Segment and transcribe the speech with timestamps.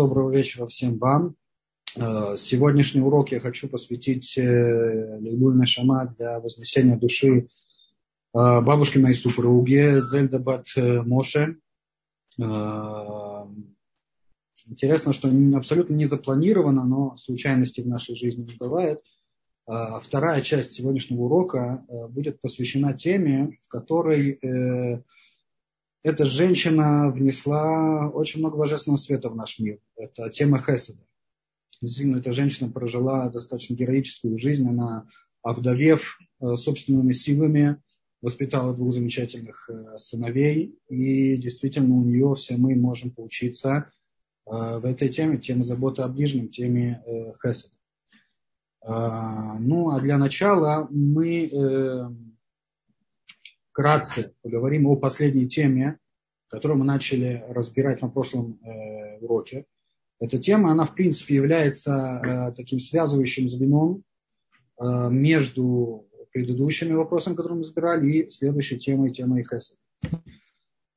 [0.00, 1.34] Доброго вечера всем вам.
[1.94, 7.46] Э, сегодняшний урок я хочу посвятить э, Лейлуль Нашама для вознесения души э,
[8.32, 10.68] бабушки моей супруги Зельдабат
[11.04, 11.56] Моше.
[14.66, 19.02] Интересно, что абсолютно не запланировано, но случайностей в нашей жизни не бывает.
[19.66, 24.40] Вторая часть сегодняшнего урока будет посвящена теме, в которой
[26.02, 29.78] эта женщина внесла очень много божественного света в наш мир.
[29.96, 31.00] Это тема Хеседа.
[31.82, 34.68] Действительно, эта женщина прожила достаточно героическую жизнь.
[34.68, 35.06] Она,
[35.42, 37.80] овдовев э, собственными силами,
[38.22, 40.78] воспитала двух замечательных э, сыновей.
[40.88, 43.90] И действительно, у нее все мы можем поучиться
[44.46, 47.02] э, в этой теме, теме заботы о ближнем, теме
[47.42, 47.74] Хеседа.
[48.82, 52.10] Ну, а для начала мы
[53.80, 55.98] вкратце поговорим о последней теме,
[56.48, 59.64] которую мы начали разбирать на прошлом э, уроке.
[60.18, 64.02] Эта тема, она в принципе является э, таким связывающим звеном
[64.78, 69.78] э, между предыдущими вопросами, которые мы разбирали, и следующей темой, темой Хесед.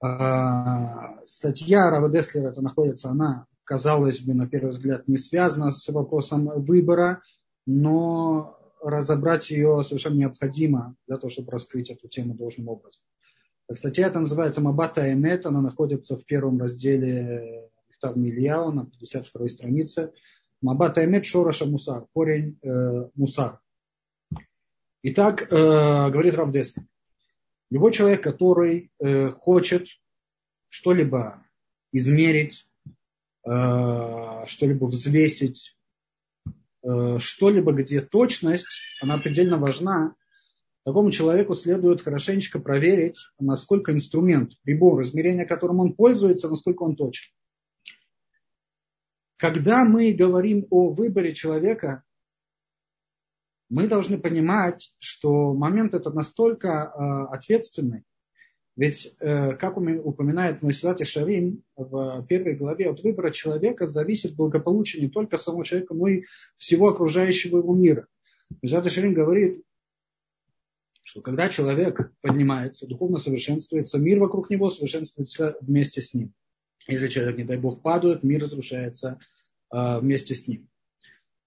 [0.03, 5.87] Э, статья Рава Деслера, это находится, она, казалось бы, на первый взгляд, не связана с
[5.87, 7.21] вопросом выбора,
[7.65, 13.03] но разобрать ее совершенно необходимо для того, чтобы раскрыть эту тему должным образом.
[13.73, 20.11] Статья это называется Мабата Эмет, она находится в первом разделе Михтав Мильяу на 52 странице.
[20.61, 23.59] Мабата Эмет Шораша Мусар, корень э, Мусар.
[25.01, 26.75] Итак, э, говорит Равдес,
[27.69, 29.87] любой человек, который э, хочет
[30.69, 31.43] что-либо
[31.91, 32.67] измерить,
[33.45, 35.77] э, что-либо взвесить,
[37.19, 40.15] что-либо, где точность, она предельно важна,
[40.85, 47.31] такому человеку следует хорошенечко проверить, насколько инструмент, прибор, измерения которым он пользуется, насколько он точен.
[49.37, 52.03] Когда мы говорим о выборе человека,
[53.69, 58.03] мы должны понимать, что момент этот настолько э, ответственный,
[58.75, 65.09] ведь, э, как упоминает Масилат Шарим в первой главе, от выбора человека зависит благополучие не
[65.09, 66.23] только самого человека, но и
[66.57, 68.07] всего окружающего его мира.
[68.61, 69.63] Масилат Шарим говорит,
[71.03, 76.33] что когда человек поднимается, духовно совершенствуется, мир вокруг него совершенствуется вместе с ним.
[76.87, 79.19] Если человек, не дай бог, падает, мир разрушается
[79.71, 80.67] э, вместе с ним.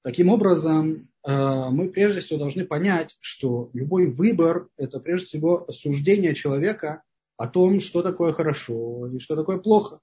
[0.03, 6.33] Таким образом, э, мы прежде всего должны понять, что любой выбор– это прежде всего суждение
[6.33, 7.03] человека
[7.37, 10.01] о том, что такое хорошо и что такое плохо.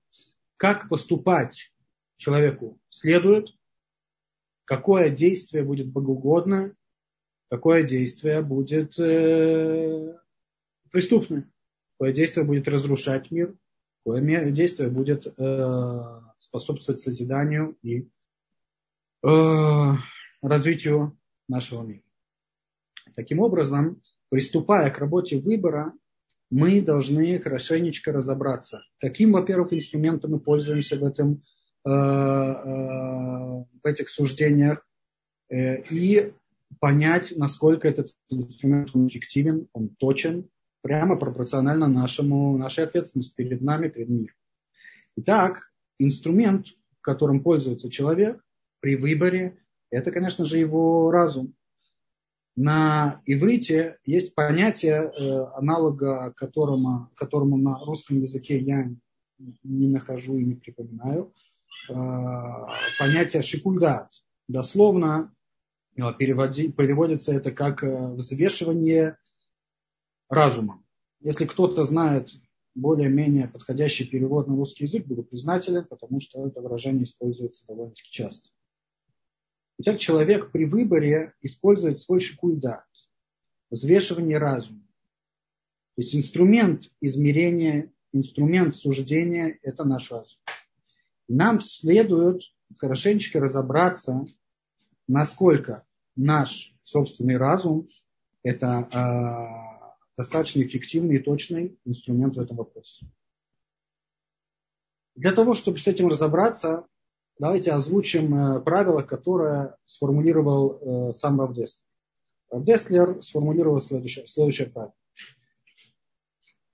[0.58, 1.74] Как поступать
[2.18, 3.50] человеку следует,
[4.66, 6.76] какое действие будет богоугодно,
[7.50, 10.18] какое действие будет э,
[10.92, 11.52] преступное,
[11.94, 13.56] какое действие будет разрушать мир,
[14.04, 18.08] какое действие будет э, способствовать созиданию и
[19.24, 19.92] э,
[20.42, 21.18] развитию
[21.48, 22.04] нашего мира.
[23.16, 25.94] Таким образом, приступая к работе выбора,
[26.54, 31.42] мы должны хорошенечко разобраться, каким, во-первых, инструментом мы пользуемся в, этом,
[31.84, 34.88] э, э, в этих суждениях,
[35.50, 36.32] э, и
[36.80, 40.48] понять, насколько этот инструмент эффективен, он точен,
[40.82, 44.36] прямо пропорционально нашему, нашей ответственности перед нами, перед миром.
[45.16, 46.68] Итак, инструмент,
[47.02, 48.40] которым пользуется человек
[48.80, 49.58] при выборе,
[49.90, 51.56] это, конечно же, его разум
[52.56, 58.92] на иврите есть понятие, э, аналога которому, которому на русском языке я
[59.64, 61.34] не нахожу и не припоминаю.
[61.90, 61.94] Э,
[63.00, 64.12] понятие шикульдат.
[64.48, 65.34] Дословно
[65.96, 69.18] э, переводи, переводится это как взвешивание
[70.30, 70.84] разума.
[71.22, 72.30] Если кто-то знает
[72.76, 78.50] более-менее подходящий перевод на русский язык, буду признателен, потому что это выражение используется довольно-таки часто.
[79.86, 82.86] Итак, человек при выборе использует свой шикульдат,
[83.70, 84.80] взвешивание разума.
[85.96, 90.40] То есть инструмент измерения, инструмент суждения– это наш разум.
[91.28, 92.44] Нам следует
[92.78, 94.26] хорошенечко разобраться,
[95.10, 95.86] насколько
[96.16, 97.86] наш собственный разум–
[98.44, 103.06] это э, достаточно эффективный и точный инструмент в этом вопросе.
[105.16, 106.88] Для того, чтобы с этим разобраться,
[107.40, 111.82] давайте озвучим э, правило, которое сформулировал э, сам Равдеслер.
[112.50, 114.94] Равдеслер сформулировал следующее, следующее правило.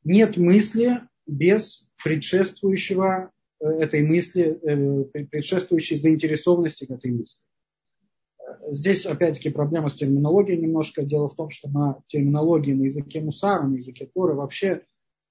[0.03, 4.59] Нет мысли без предшествующего э, этой мысли,
[5.29, 7.43] предшествующей заинтересованности к этой мысли.
[8.71, 11.03] Здесь, опять-таки, проблема с терминологией немножко.
[11.03, 14.83] Дело в том, что на терминологии на языке мусара, на языке Торы вообще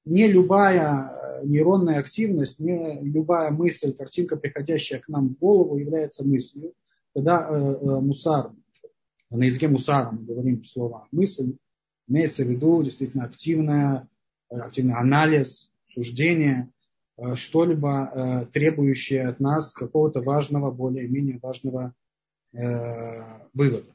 [0.09, 6.27] не любая э, нейронная активность, не любая мысль, картинка, приходящая к нам в голову, является
[6.27, 6.73] мыслью.
[7.15, 8.53] Когда э, э, мусар,
[9.31, 11.57] на языке мусара мы говорим слово мысль,
[12.09, 14.09] имеется в виду действительно активная,
[14.49, 16.71] активный анализ, суждение,
[17.35, 21.93] что-либо требующее от нас какого-то важного, более-менее важного
[22.53, 23.95] вывода.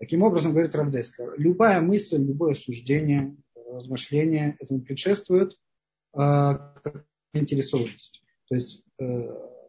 [0.00, 3.36] Таким образом, говорит Равдеслер, любая мысль, любое суждение,
[3.72, 5.58] размышление этому предшествует
[7.32, 8.22] интересованность.
[8.48, 8.82] То есть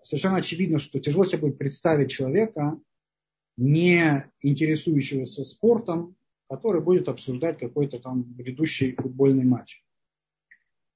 [0.03, 2.79] совершенно очевидно, что тяжело себе будет представить человека,
[3.57, 6.15] не интересующегося спортом,
[6.49, 9.83] который будет обсуждать какой-то там грядущий футбольный матч.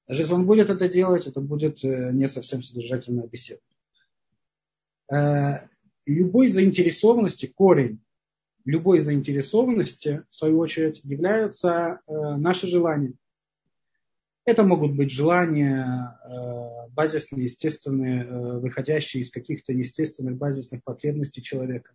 [0.08, 3.60] Даже если он будет это делать, это будет э, не совсем содержательная беседа.
[5.12, 5.68] Э,
[6.06, 8.03] любой заинтересованности, корень
[8.64, 13.14] любой заинтересованности, в свою очередь, являются э, наши желания.
[14.46, 16.18] Это могут быть желания
[16.90, 21.94] базисные, естественные, выходящие из каких-то естественных базисных потребностей человека.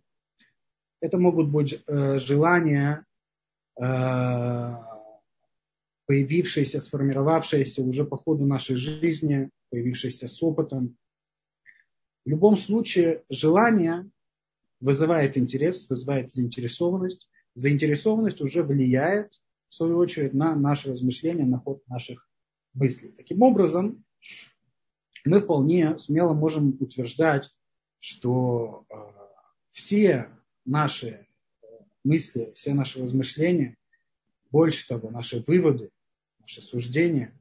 [1.00, 3.06] Это могут быть желания
[3.80, 4.74] Э,
[6.06, 10.98] появившееся, сформировавшееся уже по ходу нашей жизни, появившееся с опытом.
[12.26, 14.10] В любом случае желание
[14.80, 17.28] вызывает интерес, вызывает заинтересованность.
[17.54, 19.32] Заинтересованность уже влияет,
[19.68, 22.28] в свою очередь, на наши размышления, на ход наших
[22.74, 23.12] мыслей.
[23.16, 24.04] Таким образом,
[25.24, 27.54] мы вполне смело можем утверждать,
[27.98, 28.94] что э,
[29.70, 30.30] все
[30.64, 31.26] наши
[32.04, 33.76] мысли, все наши размышления,
[34.50, 35.90] больше того, наши выводы,
[36.38, 37.38] наши суждения,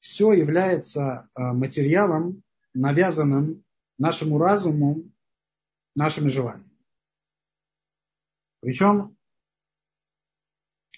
[0.00, 2.42] все является а, материалом,
[2.72, 3.64] навязанным
[3.98, 5.02] нашему разуму,
[5.94, 6.67] нашими желаниями.
[8.60, 9.16] Причем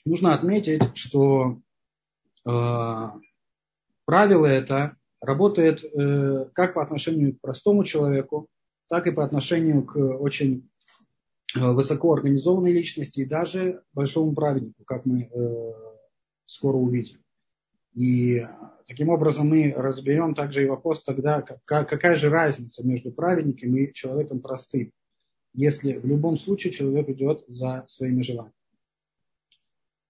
[0.05, 1.61] нужно отметить, что
[2.47, 3.09] э,
[4.05, 8.49] правило это работает э, как по отношению к простому человеку,
[8.89, 10.71] так и по отношению к очень
[11.57, 15.71] Э, высоко организованной личности и даже большому праведнику, как мы э,
[16.47, 17.19] скоро увидим.
[17.93, 18.47] И
[18.87, 23.93] таким образом мы разберем также и вопрос тогда, как, какая же разница между праведником и
[23.93, 24.93] человеком простым,
[25.53, 28.55] если в любом случае человек идет за своими желаниями.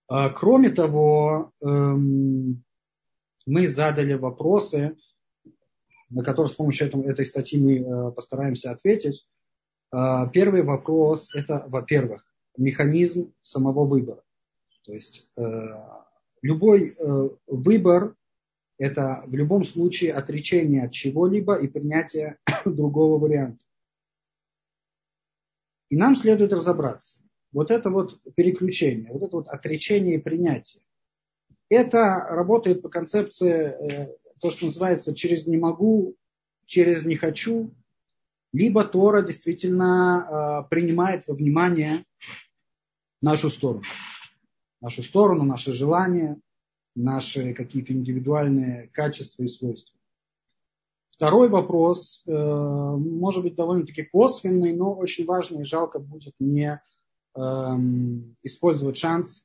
[0.09, 2.65] А, кроме того, эм,
[3.47, 4.97] мы задали вопросы,
[6.09, 9.27] на которые с помощью этой статьи мы э, постараемся ответить.
[9.93, 12.25] А, первый вопрос– это, во-первых,
[12.57, 14.23] механизм самого выбора.
[14.85, 15.43] То есть э,
[16.43, 18.17] любой э, выбор–
[18.79, 23.65] это в любом случае отречение от чего-либо и принятие другого варианта.
[25.91, 27.19] И нам следует разобраться.
[27.53, 30.83] Вот это вот переключение, вот это вот отречение и принятие.
[31.69, 36.17] Это работает по концепции, э, то, что называется через не могу,
[36.65, 37.75] через не хочу,
[38.53, 42.05] либо Тора действительно э, принимает во внимание
[43.21, 43.83] нашу сторону.
[44.81, 46.41] Нашу сторону, наши желания,
[46.95, 50.00] наши какие-то индивидуальные качества и свойства.
[51.21, 56.81] Второй вопрос, э, может быть довольно-таки косвенный, но очень важный и жалко будет не
[57.37, 57.41] э,
[58.43, 59.45] использовать шанс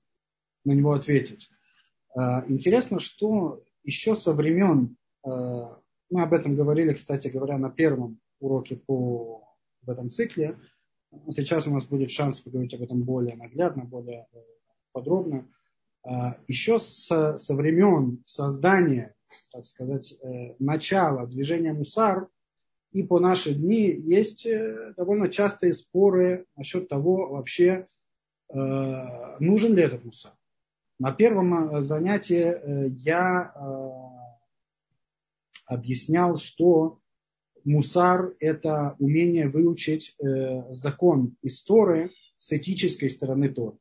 [0.63, 1.50] на него ответить.
[2.16, 4.95] Э, интересно, что еще со времен,
[5.25, 5.30] э,
[6.10, 9.45] мы об этом говорили, кстати говоря, на первом уроки по
[9.81, 10.57] в этом цикле.
[11.30, 14.28] Сейчас у нас будет шанс поговорить об этом более наглядно, более
[14.94, 15.45] подробно.
[16.47, 19.15] Еще со, со времен создания,
[19.52, 22.30] так сказать, э, начала движения Мусар
[22.92, 27.88] и по наши дни есть э, довольно частые споры насчет того, вообще
[28.48, 30.34] нужен ли этот Мусар.
[31.00, 33.52] На первом занятии я
[35.66, 37.00] объяснял, что
[37.66, 43.78] мусар– это умение выучить э, закон истории с этической стороны Торы.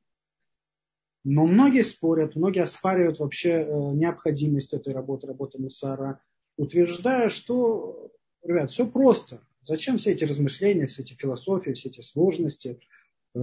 [1.25, 6.21] Но многие спорят, многие оспаривают вообще э, необходимость этой работы, работы мусара,
[6.57, 8.11] утверждая, что,
[8.43, 9.41] ребят, все просто.
[9.63, 12.79] Зачем все эти размышления, все эти философии, все эти сложности?
[13.35, 13.41] Э,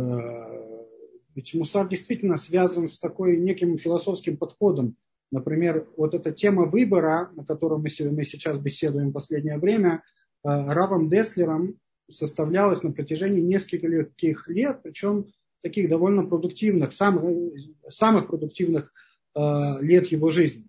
[1.34, 4.96] ведь мусар действительно связан с такой неким философским подходом.
[5.32, 10.04] Например, вот эта тема выбора, на котором мы сейчас беседуем в последнее время–
[10.44, 11.76] Э, Равом Деслером
[12.10, 15.28] составлялась на протяжении нескольких лет, причем
[15.62, 17.54] таких довольно продуктивных, самых,
[17.90, 18.94] самых продуктивных
[19.36, 20.68] э, лет его жизни.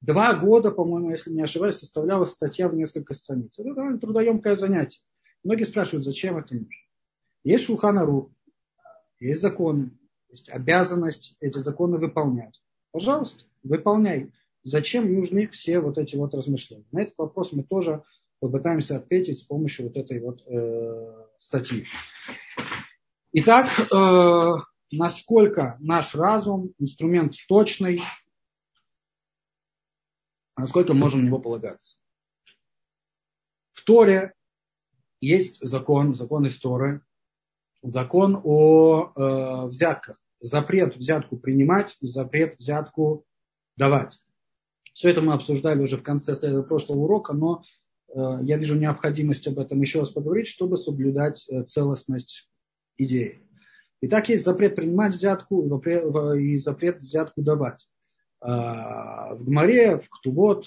[0.00, 3.58] Два года, по-моему, если не ошибаюсь, составлялась статья в несколько страниц.
[3.58, 5.00] Это довольно трудоемкое занятие.
[5.44, 6.70] Многие спрашивают, зачем это нужно.
[7.44, 8.06] Есть Шулхана
[9.18, 9.92] есть законы,
[10.30, 12.60] есть обязанность эти законы выполнять.
[12.92, 13.44] Пожалуйста.
[13.62, 14.32] выполняй.
[14.62, 16.84] Зачем нужны все вот эти вот размышления?
[16.92, 18.02] На этот вопрос мы тоже
[18.40, 21.86] попытаемся ответить с помощью вот этой вот э, статьи.
[23.32, 24.52] Итак, э,
[24.92, 28.02] насколько наш разум инструмент точный,
[30.56, 31.96] насколько можем на него полагаться.
[33.72, 34.34] В Торе
[35.20, 37.00] есть закон, закон истории,
[37.82, 40.20] закон о э, взятках.
[40.42, 43.26] Запрет взятку принимать и запрет взятку
[43.76, 44.22] давать.
[44.94, 47.62] Все это мы обсуждали уже в конце прошлого урока, но
[48.14, 52.48] я вижу необходимость об этом еще раз поговорить, чтобы соблюдать э, целостность
[52.98, 53.42] идеи.
[54.02, 55.62] Итак, есть запрет принимать взятку
[56.34, 57.86] и запрет взятку давать.
[58.40, 60.66] А, в Гмаре, в Ктубот,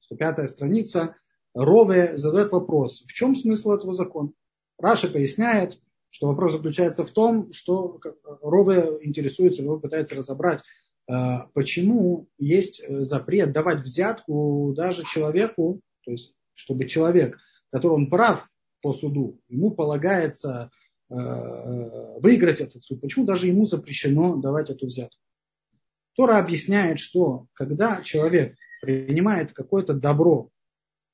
[0.00, 1.16] 105 страница,
[1.54, 4.30] Рове задает вопрос, в чем смысл этого закона?
[4.78, 5.78] Раша поясняет,
[6.10, 8.00] что вопрос заключается в том, что
[8.42, 10.62] Рове интересуется, Рове пытается разобрать,
[11.54, 17.38] почему есть запрет давать взятку даже человеку, то есть чтобы человек,
[17.70, 18.48] который он прав
[18.82, 20.70] по суду, ему полагается
[21.08, 23.00] Э, выиграть этот суд.
[23.00, 25.20] Почему даже ему запрещено давать эту взятку?
[26.16, 30.50] Тора объясняет, что когда человек принимает какое-то добро,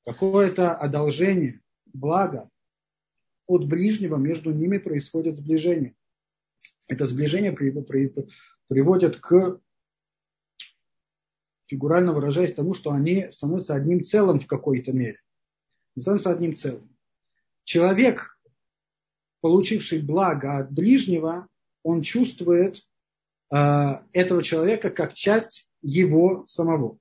[0.03, 2.49] какое-то одолжение, благо
[3.45, 5.93] от ближнего, между ними происходит сближение.
[6.87, 9.59] Это сближение приводит к,
[11.67, 15.19] фигурально выражаясь, тому, что они становятся одним целым в какой-то мере.
[15.95, 16.89] Они становятся одним целым.
[17.63, 18.37] Человек,
[19.41, 21.47] получивший благо от ближнего,
[21.83, 22.81] он чувствует
[23.51, 23.55] э,
[24.11, 26.97] этого человека как часть его самого.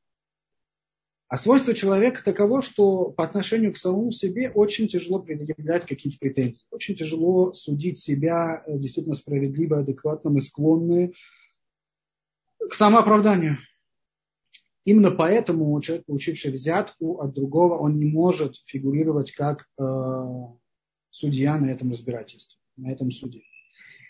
[1.29, 6.61] А свойство человека таково, что по отношению к самому себе очень тяжело предъявлять какие-то претензии.
[6.71, 11.15] Очень тяжело судить себя э, действительно справедливо, адекватным и склонным
[12.69, 13.57] к самооправданию.
[14.85, 20.25] Именно поэтому человек, получивший взятку от другого, он не может фигурировать как э,
[21.11, 23.43] судья на этом разбирательстве, на этом суде.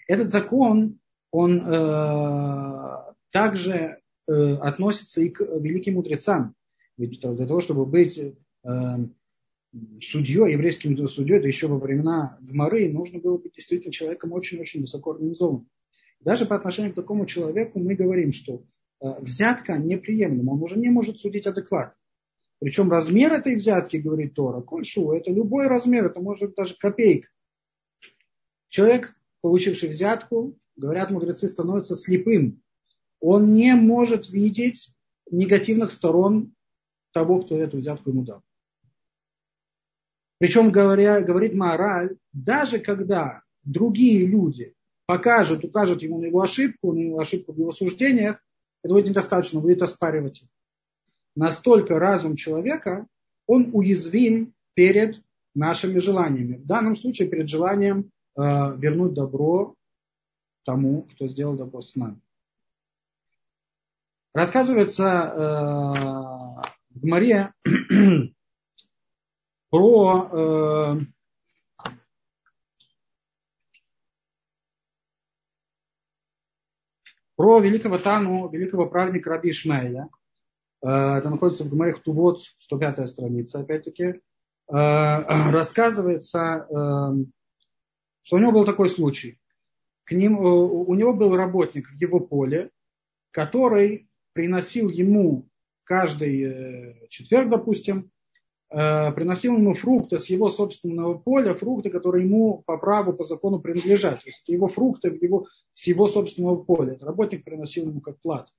[0.08, 0.98] Этот закон,
[1.30, 2.96] он э,
[3.30, 6.54] также э, относится и к великим мудрецам.
[6.96, 8.32] Ведь для того, чтобы быть э,
[10.00, 15.12] судьей, еврейским судьей, это еще во времена Гмары, нужно было быть действительно человеком очень-очень высоко
[15.12, 15.68] организованным.
[16.20, 18.62] Даже по отношению к такому человеку мы говорим, что
[19.02, 21.98] взятка неприемлема, он уже не может судить адекватно.
[22.60, 27.28] Причем размер этой взятки, говорит Тора, кольшу, это любой размер, это может быть даже копейка.
[28.68, 32.62] Человек, получивший взятку, говорят мудрецы, становится слепым.
[33.18, 34.94] Он не может видеть
[35.30, 36.54] негативных сторон
[37.12, 38.42] того, кто эту взятку ему дал.
[40.38, 44.74] Причем, говоря, говорит Маораль, даже когда другие люди
[45.06, 48.42] покажут, укажут ему на его ошибку, на его ошибку в его суждениях,
[48.82, 50.48] это будет недостаточно, будет оспаривать их
[51.34, 53.06] настолько разум человека,
[53.46, 55.22] он уязвим перед
[55.54, 56.56] нашими желаниями.
[56.56, 58.40] В данном случае перед желанием э,
[58.76, 59.74] вернуть добро
[60.64, 62.20] тому, кто сделал добро с нами.
[64.32, 65.38] Рассказывается э,
[66.90, 67.52] в Гмаре
[69.70, 71.00] про э,
[77.36, 80.08] про великого Тану, великого праведника Раби Ишмаэля,
[80.82, 84.14] Э, это находится в Гмаре Тувот, 105 страница, опять-таки, э,
[84.68, 87.24] рассказывается, э,
[88.24, 89.38] что у него был такой случай.
[90.04, 92.70] К ним, у него был работник в его поле,
[93.30, 95.48] который приносил ему
[95.84, 98.10] каждый четверг, допустим,
[98.72, 104.20] приносил ему фрукты с его собственного поля, фрукты, которые ему по праву, по закону принадлежат.
[104.22, 106.92] То есть его фрукты его, с его собственного поля.
[106.92, 108.50] Этот работник приносил ему как плату.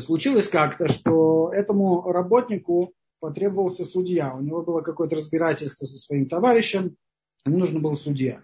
[0.00, 4.34] Случилось как-то, что этому работнику потребовался судья.
[4.34, 6.96] У него было какое-то разбирательство со своим товарищем,
[7.44, 8.42] ему нужен был судья.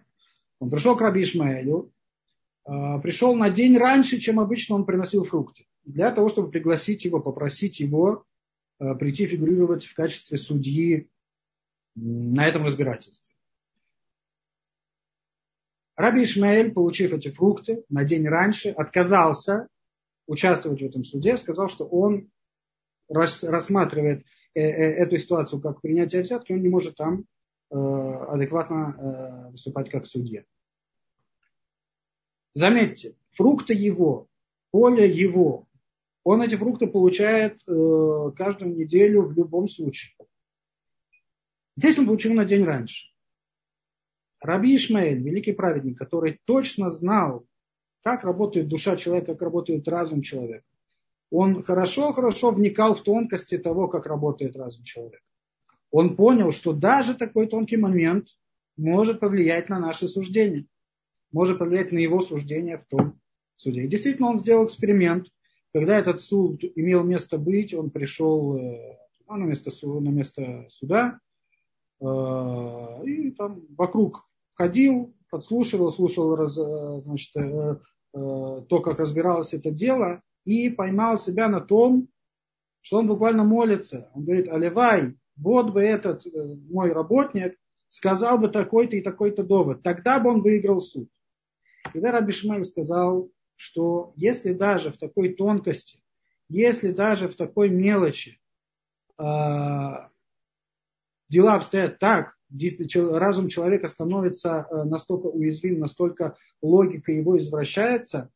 [0.58, 1.92] Он пришел к Раби Ишмаэлю,
[2.64, 7.20] а, пришел на день раньше, чем обычно он приносил фрукты, для того, чтобы пригласить его,
[7.20, 8.24] попросить его
[8.78, 11.08] прийти фигурировать в качестве судьи
[11.94, 13.34] на этом разбирательстве.
[15.96, 19.68] Раби Ишмаэль, получив эти фрукты на день раньше, отказался
[20.26, 22.30] участвовать в этом суде, сказал, что он
[23.08, 27.24] рассматривает э, э, эту ситуацию как принятие взятки, он не может там
[27.70, 30.44] э, адекватно выступать как судья.
[32.54, 34.28] Заметьте, фрукты его,
[34.70, 35.65] поле его,
[36.28, 40.12] он эти фрукты получает каждую неделю в любом случае.
[41.76, 43.06] Здесь он получил на день раньше.
[44.40, 47.46] Раби Ишмаэль, великий праведник, который точно знал,
[48.02, 50.64] как работает душа человека, как работает разум человека.
[51.30, 55.22] Он хорошо-хорошо вникал в тонкости того, как работает разум человека.
[55.92, 58.30] Он понял, что даже такой тонкий момент
[58.76, 60.66] может повлиять на наши суждения,
[61.30, 63.20] может повлиять на его суждение в том
[63.54, 63.84] суде.
[63.84, 65.28] И действительно, он сделал эксперимент.
[65.76, 68.96] Когда этот суд имел место быть, он пришел э,
[69.28, 71.20] на место, на место суда
[72.00, 72.04] э,
[73.04, 77.30] и там вокруг ходил, подслушивал, слушал раз, э, значит,
[78.10, 82.08] то, как разбиралось это дело, и поймал себя на том,
[82.80, 84.10] что он буквально молится.
[84.14, 86.24] Он говорит, Оливай, вот бы этот
[86.70, 87.58] мой работник
[87.90, 91.10] сказал бы такой-то и такой-то довод, тогда бы он выиграл суд.
[91.92, 96.00] И Раби Шмаль сказал, что если даже в такой тонкости,
[96.48, 98.40] если даже в такой мелочи
[99.18, 99.22] э,
[101.28, 102.36] дела обстоят так,
[102.94, 108.30] разум человека становится э, настолько уязвим, настолько логика его извращается,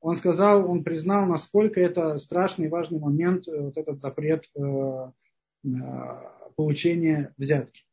[0.00, 5.10] он сказал, он признал, насколько это страшный и важный момент, э, вот этот запрет э,
[6.56, 7.84] получения взятки.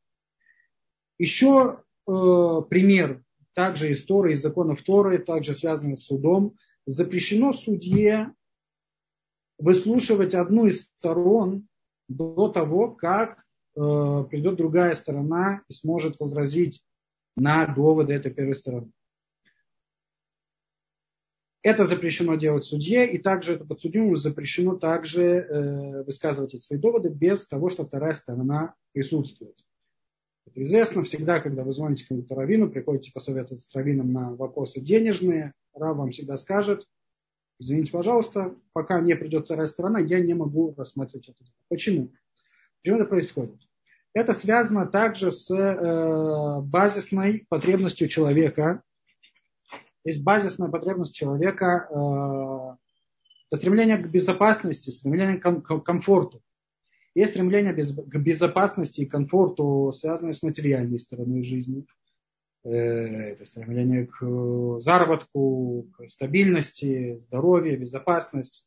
[1.17, 6.55] Еще пример также из Торы, из законов Торы, также связанный с судом,
[6.85, 8.33] запрещено судье
[9.57, 11.67] выслушивать одну из сторон
[12.07, 16.83] до того, как э, придет другая сторона и сможет возразить
[17.35, 18.91] на доводы этой первой стороны.
[21.63, 27.09] Это запрещено делать судье, и также это подсудимому запрещено также э, высказывать эти свои доводы
[27.09, 29.63] без того, что вторая сторона присутствует.
[30.51, 35.53] Это известно всегда, когда вы звоните какому-то раввину, приходите посоветоваться с раввином на вопросы денежные,
[35.73, 36.85] Рав вам всегда скажет,
[37.57, 41.45] извините, пожалуйста, пока не придет вторая сторона, я не могу рассматривать это.
[41.69, 42.11] Почему?
[42.81, 43.61] Почему это происходит?
[44.13, 48.83] Это связано также с э, базисной потребностью человека.
[50.03, 51.87] Есть базисная потребность человека,
[53.49, 56.41] э, стремление к безопасности, стремление к комфорту.
[57.13, 61.85] Есть стремление к безопасности и комфорту, связанное с материальной стороной жизни.
[62.63, 68.63] Э, это стремление к э, заработку, к стабильности, здоровью, безопасности.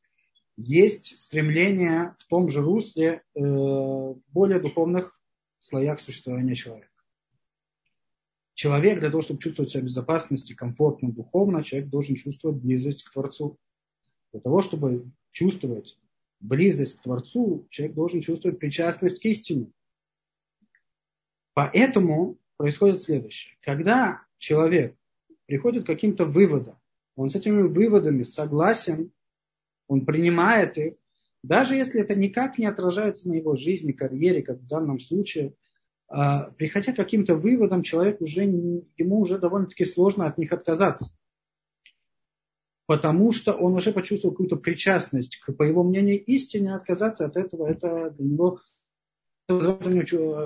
[0.57, 5.19] Есть стремление в том же русле э, в более духовных
[5.59, 6.89] слоях существования человека.
[8.53, 13.13] Человек для того, чтобы чувствовать себя в безопасности, комфортно, духовно, человек должен чувствовать близость к
[13.13, 13.59] Творцу.
[14.33, 15.99] Для того, чтобы чувствовать
[16.41, 19.71] близость к Творцу, человек должен чувствовать причастность к истине.
[21.55, 23.57] Поэтому происходит следующее.
[23.63, 24.97] Когда человек
[25.47, 26.79] приходит к каким-то выводам,
[27.17, 29.13] он с этими выводами согласен,
[29.87, 30.95] он принимает их,
[31.43, 35.55] даже если это никак не отражается на его жизни, карьере, как в данном случае,
[36.09, 41.15] а, приходя к каким-то выводам, человек уже, ему уже довольно-таки сложно от них отказаться
[42.87, 47.67] потому что он уже почувствовал какую-то причастность к, по его мнению, истине, отказаться от этого,
[47.67, 48.61] это для него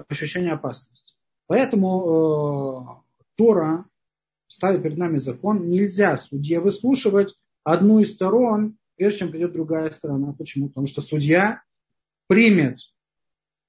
[0.09, 1.15] ощущение опасности.
[1.47, 3.87] Поэтому э, Тора
[4.49, 10.33] ставит перед нами закон, нельзя судье выслушивать одну из сторон, прежде чем придет другая сторона.
[10.33, 10.69] Почему?
[10.69, 11.63] Потому что судья
[12.27, 12.79] примет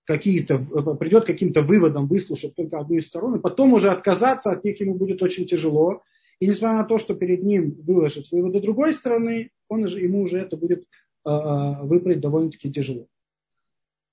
[0.06, 0.58] какие-то,
[0.96, 4.80] придет к каким-то выводам, выслушать только одну из сторон, и потом уже отказаться от них
[4.82, 6.02] ему будет очень тяжело,
[6.40, 10.56] и несмотря на то, что перед ним выложат выводы другой стороны, он, ему уже это
[10.56, 10.84] будет
[11.26, 13.08] э, э, выбрать довольно-таки тяжело.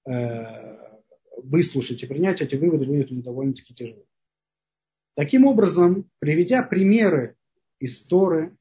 [0.09, 0.77] Э,
[1.37, 4.05] выслушать и принять эти выводы будет ему довольно-таки тяжело.
[5.15, 7.37] Таким образом, приведя примеры
[7.79, 8.57] из Торы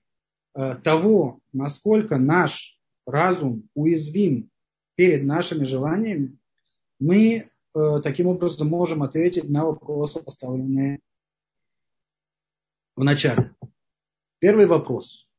[0.53, 4.49] того, насколько наш разум уязвим
[4.95, 6.37] перед нашими желаниями,
[6.97, 7.49] мы
[8.03, 10.99] таким образом можем ответить на вопросы, поставленные
[12.95, 13.54] в начале.
[14.39, 15.29] Первый вопрос.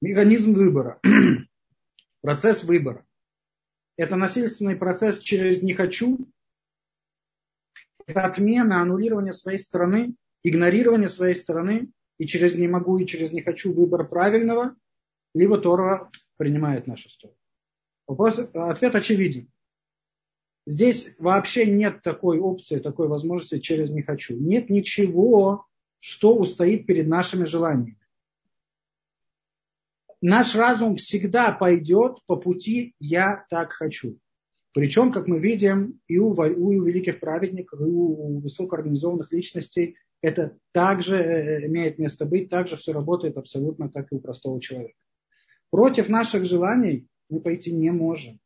[0.00, 1.00] Механизм выбора.
[2.22, 3.06] процесс выбора.
[3.96, 6.18] Это насильственный процесс через «не хочу».
[8.06, 13.42] Это отмена, аннулирование своей стороны, игнорирование своей стороны и через «не могу» и через «не
[13.42, 14.74] хочу» выбор правильного,
[15.34, 17.36] либо Тора принимает нашу сторону.
[18.06, 19.50] Вопрос, ответ очевиден.
[20.66, 24.36] Здесь вообще нет такой опции, такой возможности через «не хочу».
[24.36, 25.66] Нет ничего,
[26.00, 27.96] что устоит перед нашими желаниями.
[30.22, 34.18] Наш разум всегда пойдет по пути «я так хочу».
[34.72, 41.16] Причем, как мы видим, и у, у великих праведников, и у высокоорганизованных личностей это также
[41.16, 44.94] э, имеет место быть, также все работает абсолютно как и у простого человека.
[45.70, 48.38] Против наших желаний мы пойти не можем.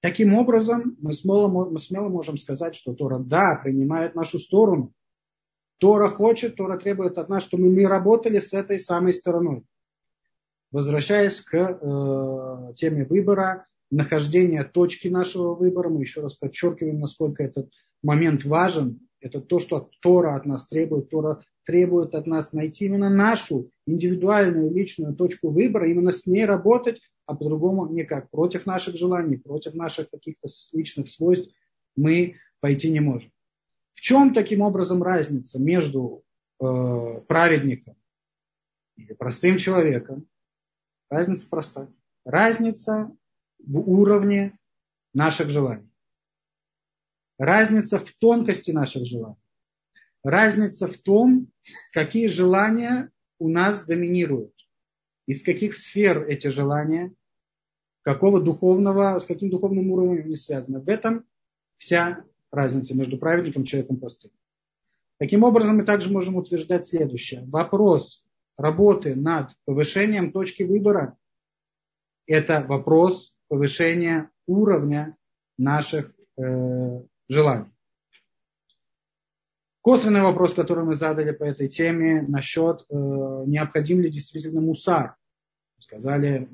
[0.00, 4.92] Таким образом, мы смело, мы смело можем сказать, что Тора, да, принимает нашу сторону,
[5.78, 9.64] Тора хочет, Тора требует от нас, чтобы мы работали с этой самой стороной.
[10.70, 17.70] Возвращаясь к э, теме выбора, нахождения точки нашего выбора, мы еще раз подчеркиваем, насколько этот
[18.02, 19.00] момент важен.
[19.20, 21.10] Это то, что Тора от нас требует.
[21.10, 27.00] Тора требует от нас найти именно нашу индивидуальную личную точку выбора, именно с ней работать,
[27.26, 28.30] а по-другому никак.
[28.30, 31.52] Против наших желаний, против наших каких-то личных свойств
[31.96, 33.30] мы пойти не можем.
[33.98, 36.22] В чем таким образом разница между
[36.60, 37.96] э, праведником
[38.94, 40.28] или простым человеком?
[41.10, 41.92] Разница проста.
[42.24, 43.10] Разница
[43.58, 44.56] в уровне
[45.14, 45.90] наших желаний.
[47.38, 49.42] Разница в тонкости наших желаний.
[50.22, 51.50] Разница в том,
[51.92, 54.54] какие желания у нас доминируют.
[55.26, 57.12] Из каких сфер эти желания,
[58.02, 60.78] какого духовного, с каким духовным уровнем они связаны.
[60.78, 61.24] В этом
[61.78, 64.30] вся разница между праведником и человеком простым.
[65.18, 67.44] Таким образом, мы также можем утверждать следующее.
[67.46, 68.24] Вопрос
[68.56, 71.16] работы над повышением точки выбора–
[72.26, 75.16] это вопрос повышения уровня
[75.56, 77.72] наших э, желаний.
[79.80, 82.94] Косвенный вопрос, который мы задали по этой теме насчет, э,
[83.46, 85.16] необходим ли действительно мусар.
[85.78, 86.48] Сказали,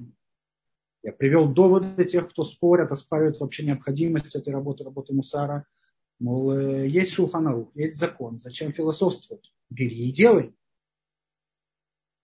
[1.03, 5.67] я привел доводы тех, кто спорят, оспаривают вообще необходимость этой работы, работы мусара.
[6.21, 9.53] Мол, э, есть шулханарух, есть закон, зачем философствовать?
[9.71, 10.55] Бери и делай.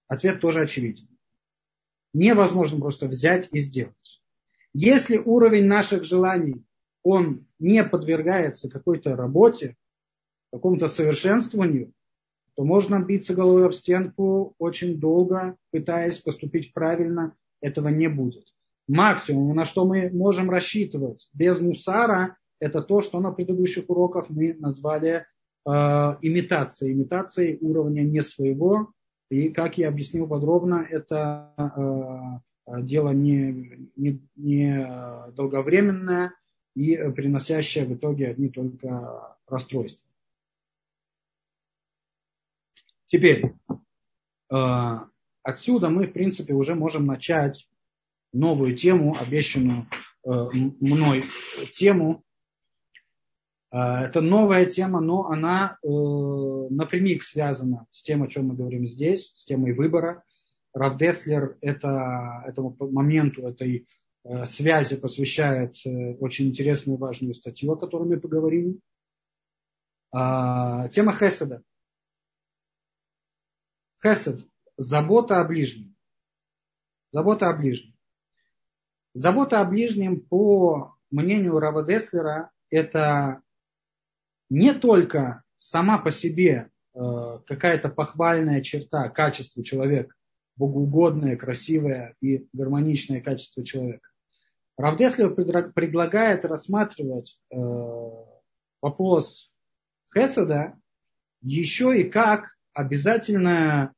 [0.07, 1.09] Ответ тоже очевиден.
[2.13, 4.23] Невозможно просто взять и сделать.
[4.73, 6.65] Если уровень наших желаний,
[7.03, 9.77] он не подвергается какой-то работе,
[10.53, 11.93] какому-то совершенствованию,
[12.57, 18.53] то можно биться головой об стенку очень долго, пытаясь поступить правильно, этого не будет.
[18.89, 24.55] Максимум, на что мы можем рассчитывать без мусара, это то, что на предыдущих уроках мы
[24.55, 25.27] назвали
[25.67, 28.93] э, имитацией, имитацией уровня не своего.
[29.31, 36.35] И, как я объяснил подробно, это э, дело не, не, не долговременное
[36.75, 40.07] и приносящее в итоге одни только расстройства.
[43.07, 43.55] Теперь,
[44.53, 44.99] э,
[45.43, 47.69] отсюда мы, в принципе, уже можем начать
[48.33, 49.89] новую тему, обещанную
[50.25, 51.25] э, мной
[51.73, 52.23] тему.
[53.73, 59.33] Э, это новая тема, но она напрямик связана с тем, о чем мы говорим здесь,
[59.37, 60.25] с темой выбора.
[60.73, 63.89] Рав Деслер это, этому моменту, этой
[64.45, 65.75] связи посвящает
[66.21, 68.81] очень интересную и важную статью, о которой мы поговорим.
[70.13, 71.63] Тема Хеседа.
[74.03, 75.95] Хесед– забота о ближнем.
[77.13, 77.95] Забота о ближнем.
[79.13, 83.43] Забота о ближнем, по мнению Рава Деслера, это
[84.51, 86.99] не только сама по себе э,
[87.47, 90.15] какая-то похвальная черта, качество человека,
[90.57, 94.09] богоугодное, красивое и гармоничное качество человека.
[94.77, 97.57] Равдеслер предлагает рассматривать э,
[98.83, 99.51] вопрос
[100.13, 100.79] Хеседа
[101.41, 103.95] еще и как обязательное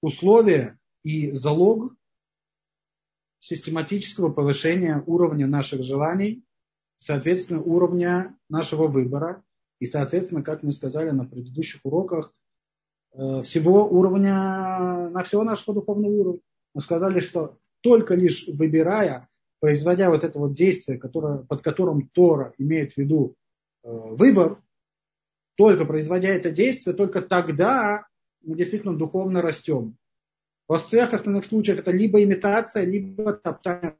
[0.00, 1.94] условие и залог
[3.40, 6.42] систематического повышения уровня наших желаний,
[6.98, 9.42] соответственно, уровня нашего выбора
[9.80, 12.32] и, соответственно, как мы сказали на предыдущих уроках,
[13.12, 16.40] э, всего уровня, на всего нашего духовного уровня.
[16.74, 19.28] Мы сказали, что только лишь выбирая,
[19.60, 23.34] производя вот это вот действие, которое, под которым Тора имеет в виду
[23.84, 24.60] э, выбор,
[25.56, 28.06] только производя это действие, только тогда
[28.42, 29.96] мы действительно духовно растем.
[30.68, 33.96] Во всех остальных случаях это либо имитация, либо топтание.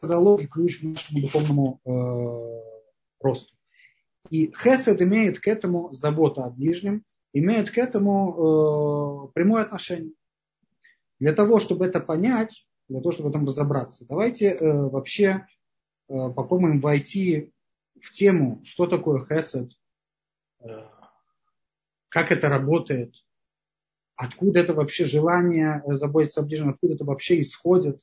[0.00, 3.54] Залог и ключ к нашему духовному э, росту.
[4.30, 10.12] И хесед имеет к этому заботу о ближнем, имеет к этому э, прямое отношение.
[11.18, 14.06] Для того, чтобы это понять, для того, чтобы в этом разобраться.
[14.06, 15.46] Давайте э, вообще
[16.08, 17.52] э, попробуем войти
[18.00, 19.72] в тему, что такое хесед,
[20.60, 20.66] э,
[22.08, 23.14] как это работает,
[24.16, 28.00] откуда это вообще желание заботиться о ближнем, откуда это вообще исходит.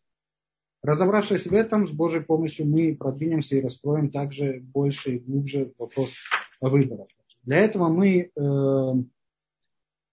[0.85, 6.13] Разобравшись в этом, с Божьей помощью мы продвинемся и раскроем также больше и глубже вопрос
[6.61, 7.07] выборов.
[7.41, 8.93] Для этого мы э,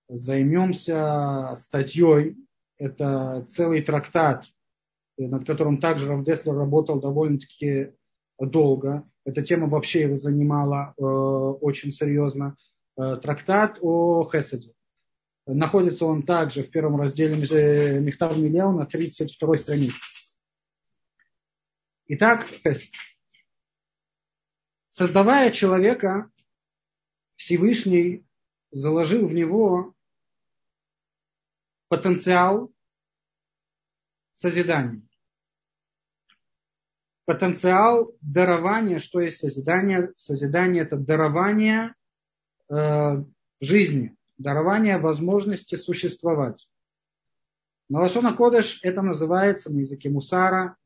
[0.09, 2.37] займемся статьей,
[2.79, 4.47] это целый трактат
[5.19, 7.93] над которым также Равдеслер работал довольно-таки
[8.39, 9.07] долго.
[9.27, 12.57] Эта тема вообще его занимала э, очень серьезно.
[12.97, 14.73] Э, трактат о Хеседе.
[15.47, 20.12] Находится он также в первом разделе Мехтав Миллиау на 32 странице.
[22.07, 22.47] Итак,
[24.89, 26.31] создавая человека,
[27.37, 28.27] Всевышний
[28.71, 29.95] заложил в него
[31.89, 32.73] потенциал
[34.33, 35.03] созидания.
[37.25, 40.13] Потенциал дарования, что есть созидание.
[40.17, 41.95] Созидание это дарование
[42.69, 43.25] э,
[43.61, 46.69] жизни, дарование возможности существовать.
[47.89, 48.37] На Лашона
[48.83, 50.77] это называется на языке Мусара,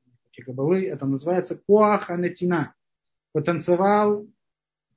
[0.45, 2.75] Кабалы, это называется Коаханетина.
[3.33, 4.27] Потенциал,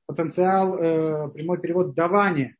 [0.06, 2.56] потенциал э, прямой перевод давания.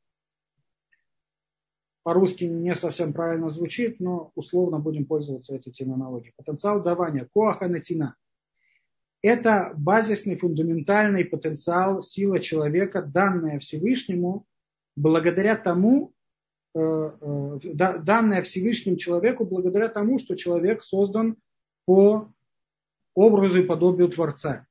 [2.04, 6.34] По-русски не совсем правильно звучит, но условно будем пользоваться этой терминологией.
[6.36, 7.28] Потенциал давания.
[7.34, 8.16] Коаханетина.
[9.22, 14.46] Это базисный, фундаментальный потенциал, сила человека, данная Всевышнему,
[14.96, 16.14] благодаря тому,
[16.74, 21.36] э, э, данная Всевышнему человеку, благодаря тому, что человек создан
[21.86, 22.32] по
[23.20, 24.66] образу и подобию Творца.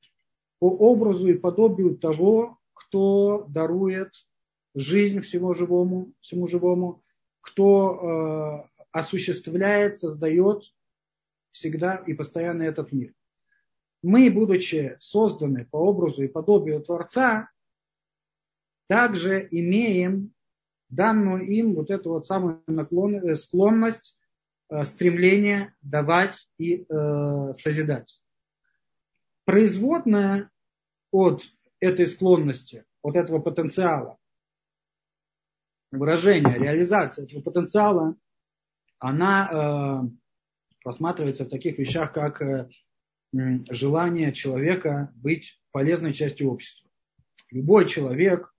[0.58, 4.10] По образу и подобию того, кто дарует
[4.74, 7.02] жизнь всему живому, всему живому,
[7.40, 10.62] кто э, осуществляет, создает
[11.52, 13.12] всегда и постоянно этот мир.
[14.02, 17.50] Мы, будучи созданы по образу и подобию Творца,
[18.88, 20.32] также имеем
[20.88, 24.18] данную им вот эту вот самую наклон, склонность,
[24.70, 28.18] э, стремление давать и э, созидать
[29.48, 30.50] производная
[31.10, 31.42] от
[31.80, 34.18] этой склонности, от этого потенциала,
[35.90, 38.14] выражение, реализация этого потенциала,
[38.98, 40.08] она э,
[40.84, 42.68] рассматривается в таких вещах, как э,
[43.32, 46.90] желание человека быть полезной частью общества.
[47.50, 48.54] Любой человек,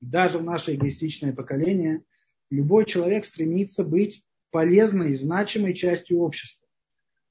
[0.00, 2.04] даже в наше эгоистичное поколение,
[2.48, 6.65] любой человек стремится быть полезной и значимой частью общества.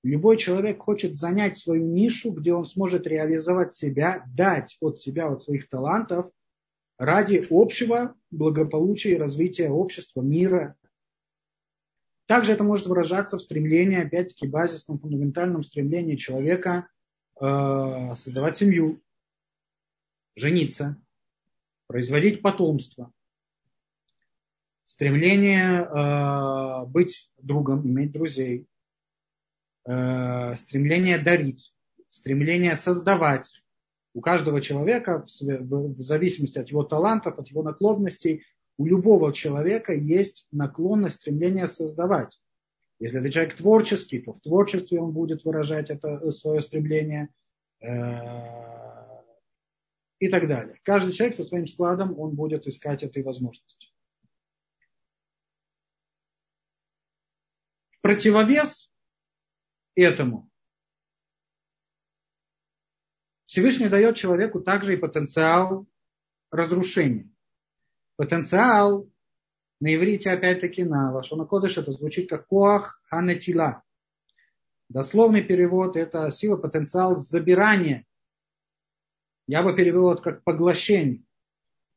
[0.05, 5.41] Любой человек хочет занять свою нишу, где он сможет реализовать себя, дать от себя, от
[5.41, 6.29] своих талантов
[6.99, 10.75] ради общего благополучия и развития общества, мира.
[12.27, 16.87] Также это может выражаться в стремлении, опять-таки, базисном, фундаментальном стремлении человека
[17.41, 19.01] э, создавать семью,
[20.35, 21.01] жениться,
[21.87, 23.11] производить потомство,
[24.85, 28.67] стремление э, быть другом, иметь друзей,
[29.87, 31.71] Э, стремление дарить,
[32.09, 33.51] стремление создавать.
[34.15, 38.43] У каждого человека, в зависимости от его талантов, от его наклонностей,
[38.77, 42.39] у любого человека есть наклонность, стремление создавать.
[42.99, 47.29] Если это человек творческий, то в творчестве он будет выражать это э, свое стремление
[47.81, 47.87] э,
[50.19, 50.79] и так далее.
[50.83, 53.89] Каждый человек со своим складом, он будет искать этой возможности.
[58.01, 58.89] Противовес
[59.95, 60.49] этому.
[63.45, 65.87] Всевышний дает человеку также и потенциал
[66.51, 67.29] разрушения.
[68.17, 69.09] Потенциал
[69.79, 73.83] на иврите, опять-таки, на Лашона Кодыш, это звучит как коах ханетила.
[74.89, 78.05] Дословный перевод– это сила, потенциал забирания.
[79.47, 81.23] Я бы перевел это как поглощение.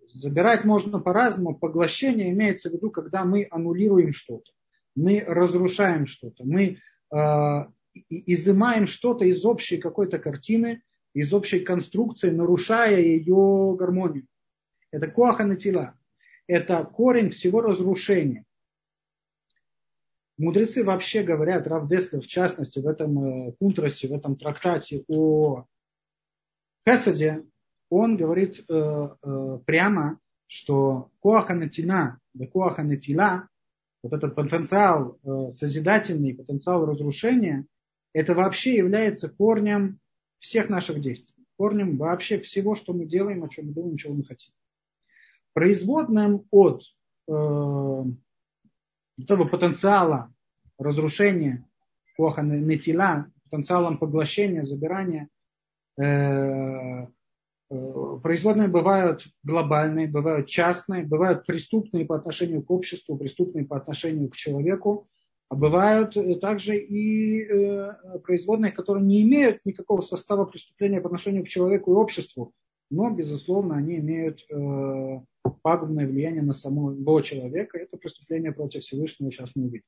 [0.07, 1.57] Забирать можно по-разному.
[1.57, 4.51] Поглощение имеется в виду, когда мы аннулируем что-то.
[4.95, 6.45] Мы разрушаем что-то.
[6.45, 6.79] Мы
[7.15, 7.67] э,
[8.09, 10.83] изымаем что-то из общей какой-то картины,
[11.15, 14.27] из общей конструкции, нарушая ее гармонию.
[14.91, 15.95] Это коаха тела.
[16.47, 18.45] Это корень всего разрушения.
[20.39, 25.65] Мудрецы вообще говорят, Рав Деслер в частности, в этом кунтрасе, э, в этом трактате о
[26.87, 27.45] Хесаде,
[27.91, 28.75] он говорит э,
[29.23, 33.49] э, прямо, что коаха натина, да коаха натила,
[34.03, 37.67] вот этот потенциал э, созидательный, потенциал разрушения–
[38.19, 40.01] это вообще является корнем
[40.41, 44.25] всех наших действий, корнем вообще всего, что мы делаем, о чем мы думаем, чего мы
[44.25, 44.53] хотим.
[45.53, 46.83] Производным от
[47.29, 48.05] э,
[49.19, 50.33] этого потенциала
[50.79, 51.65] разрушения,
[52.17, 55.29] плохо нетила, потенциалом поглощения, забирания,
[55.97, 57.07] э, э,
[58.21, 64.35] производные бывают глобальные, бывают частные, бывают преступные по отношению к обществу, преступные по отношению к
[64.35, 65.09] человеку,
[65.49, 71.45] а бывают э, также и э, производные, которые не имеют никакого состава преступления по отношению
[71.45, 72.53] к человеку и обществу,
[72.91, 75.21] но, безусловно, они имеют э,
[75.63, 77.79] пагубное влияние на самого человека.
[77.79, 79.87] Это преступление против Всевышнего, сейчас мы увидим.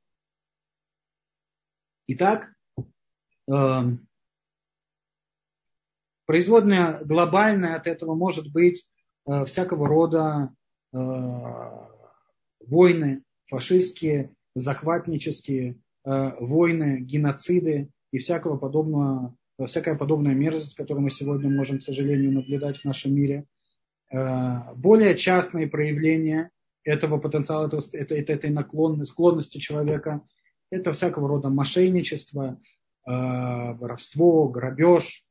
[2.07, 2.53] Итак,
[6.27, 8.85] производная глобальная от этого может быть
[9.46, 10.53] всякого рода
[12.59, 19.35] войны, фашистские, захватнические э, войны, геноциды и всякого подобного
[19.66, 23.46] всякая подобная мерзость, которую мы сегодня можем, к сожалению, наблюдать в нашем мире.
[24.12, 26.51] Э, более частные проявления
[26.85, 30.23] этого потенциала, этого, этой, наклонности, склонности человека,
[30.70, 32.61] это всякого рода мошенничество,
[33.07, 35.25] э, воровство, грабеж,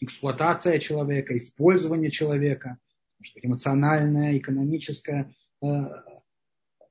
[0.00, 2.78] эксплуатация человека, использование человека,
[3.42, 5.66] эмоциональное, экономическое, э,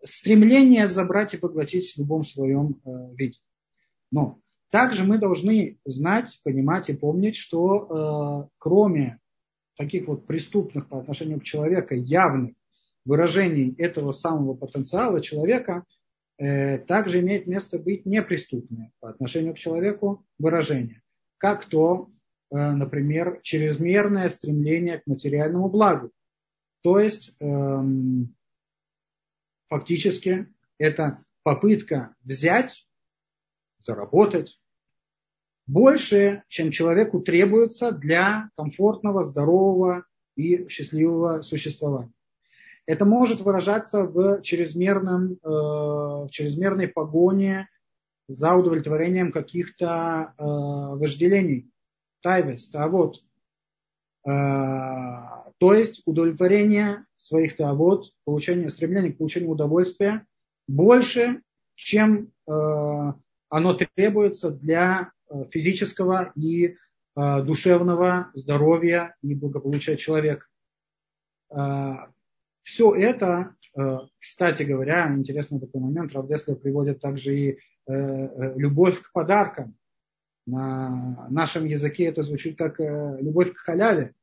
[0.04, 2.80] стремление забрать и поглотить в любом своем
[3.16, 3.40] виде.
[4.12, 4.40] Но
[4.72, 9.20] также мы должны знать, понимать и помнить, что кроме
[9.80, 12.54] таких вот преступных по отношению к человеку явных
[13.06, 15.86] выражений этого самого потенциала человека,
[16.38, 21.02] э, также имеет место быть неприступное по отношению к человеку выражение.
[21.38, 22.10] Как то,
[22.52, 26.12] э, например, чрезмерное стремление к материальному благу.
[26.84, 27.80] То есть э,
[29.70, 32.86] фактически это попытка взять,
[33.82, 34.60] заработать,
[35.68, 40.06] больше, чем человеку требуется для комфортного, здорового
[40.36, 42.12] и счастливого существования.
[42.88, 47.70] Это может выражаться в, чрезмерном, э, в чрезмерной погоне
[48.28, 51.70] за удовлетворением каких-то э, вожделений.
[52.22, 53.24] Тайвес, а вот.
[54.28, 54.32] Э,
[55.58, 60.26] то есть удовлетворение своих тавод, получение, стремление к получению удовольствия
[60.68, 61.42] больше,
[61.76, 62.52] чем э,
[63.50, 66.76] оно требуется для Э, физического и
[67.16, 70.46] душевного здоровья и благополучия человека.
[72.64, 73.56] Все это,
[74.20, 79.76] кстати говоря, интересный такой момент, Равдеслер приводит также и любовь к подаркам.
[80.50, 84.14] На нашем языке это звучит как любовь к халяве.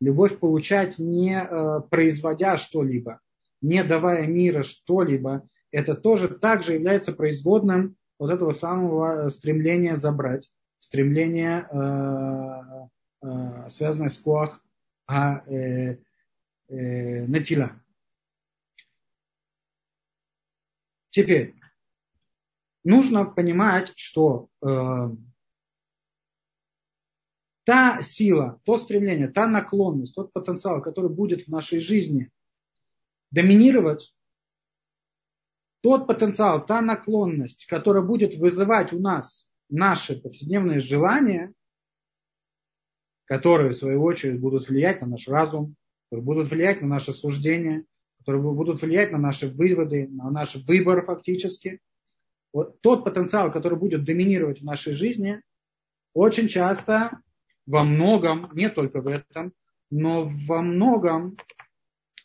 [0.00, 1.42] Любовь получать не
[1.90, 3.20] производя что-либо,
[3.62, 11.66] не давая мира что-либо, это тоже также является производным вот этого самого стремления забрать, стремление,
[11.70, 14.62] э, э, связанное с коах
[15.06, 15.98] а, э,
[16.68, 17.72] э, натила.
[21.10, 21.54] Теперь,
[22.84, 25.10] нужно понимать, что э,
[27.66, 32.30] та сила, то стремление, та наклонность, тот потенциал, который будет в нашей жизни
[33.32, 34.14] доминировать,
[35.82, 41.52] тот потенциал, та наклонность, которая будет вызывать у нас наши повседневные желания,
[43.24, 45.74] которые, в свою очередь, будут влиять на наш разум,
[46.08, 47.84] которые будут влиять на наше суждение,
[48.18, 51.80] которые будут влиять на наши выводы, на наш выбор фактически.
[52.52, 55.42] Вот тот потенциал, который будет доминировать в нашей жизни,
[56.14, 57.20] очень часто,
[57.66, 59.52] во многом, не только в этом,
[59.90, 61.36] но во многом,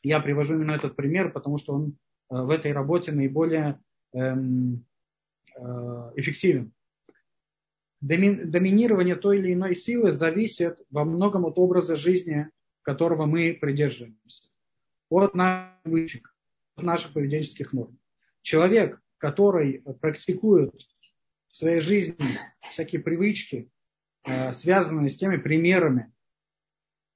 [0.03, 1.95] я привожу именно этот пример, потому что он
[2.31, 3.79] Э, в этой работе наиболее
[4.13, 4.85] эм,
[5.55, 6.71] э, эффективен.
[7.99, 12.49] Доминирование той или иной силы зависит во многом от образа жизни,
[12.81, 14.49] которого мы придерживаемся,
[15.09, 16.35] от наших привычек,
[16.75, 17.99] от наших поведенческих норм.
[18.41, 20.73] Человек, который практикует
[21.49, 22.15] в своей жизни
[22.61, 23.69] всякие привычки,
[24.53, 26.11] связанные с теми примерами,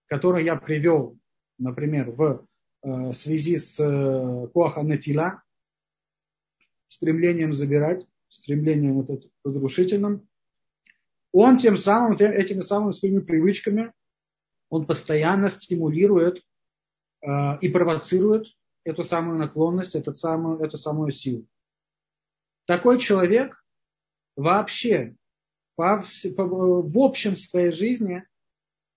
[0.08, 1.18] которые я привел,
[1.58, 2.46] например, в
[2.86, 5.41] Э, связи с э, Куаханатила,
[6.88, 10.30] стремлением забирать, стремлением вот этим разрушительным,
[11.32, 13.91] он тем самым, этими самыми своими привычками,
[14.70, 16.44] он постоянно стимулирует
[17.24, 21.48] э, и провоцирует эту самую наклонность, эту самую, эту самую силу.
[22.68, 23.65] Такой человек
[24.36, 25.15] вообще
[25.78, 28.24] в общем своей жизни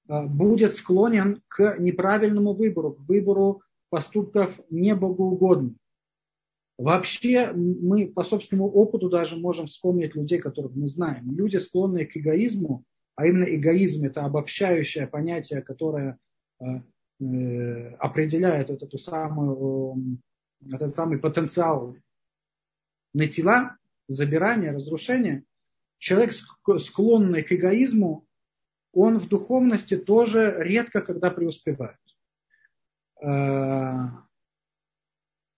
[0.06, 5.74] будет склонен к неправильному выбору, к выбору поступков небогоугодных.
[6.78, 11.34] Вообще мы по собственному опыту даже можем вспомнить людей, которых мы знаем.
[11.34, 12.84] Люди, склонные к эгоизму,
[13.16, 16.18] а именно эгоизм это обобщающее понятие, которое
[16.60, 16.64] э,
[17.20, 20.20] э, определяет вот эту самую,
[20.60, 21.96] э, этот самый потенциал
[23.12, 25.42] на тела, забирания, разрушения.
[25.98, 28.24] Человек, склонный к эгоизму,
[28.92, 31.98] он в духовности тоже редко когда преуспевает.
[33.20, 34.08] Э,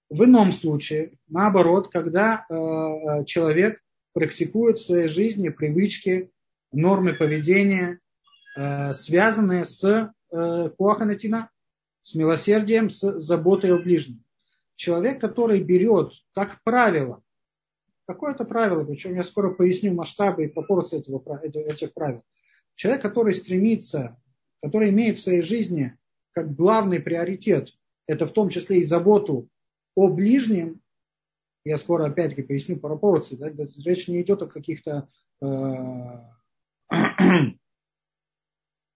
[0.09, 3.81] в ином случае, наоборот, когда э, человек
[4.13, 6.31] практикует в своей жизни привычки,
[6.73, 8.01] нормы поведения,
[8.57, 11.51] э, связанные с куаханатина,
[12.03, 14.23] с милосердием, с заботой о ближнем.
[14.77, 17.21] Человек, который берет, как правило,
[18.15, 22.25] какое-то правило, причем я скоро поясню масштабы и пропорции этого, этих правил.
[22.75, 24.17] Человек, который стремится,
[24.61, 25.97] который имеет в своей жизни
[26.33, 27.71] как главный приоритет,
[28.07, 29.49] это в том числе и заботу
[29.95, 30.81] о ближнем,
[31.65, 33.51] я скоро опять-таки поясню по пропорции, да,
[33.85, 35.09] речь не идет о каких-то
[35.41, 35.47] э,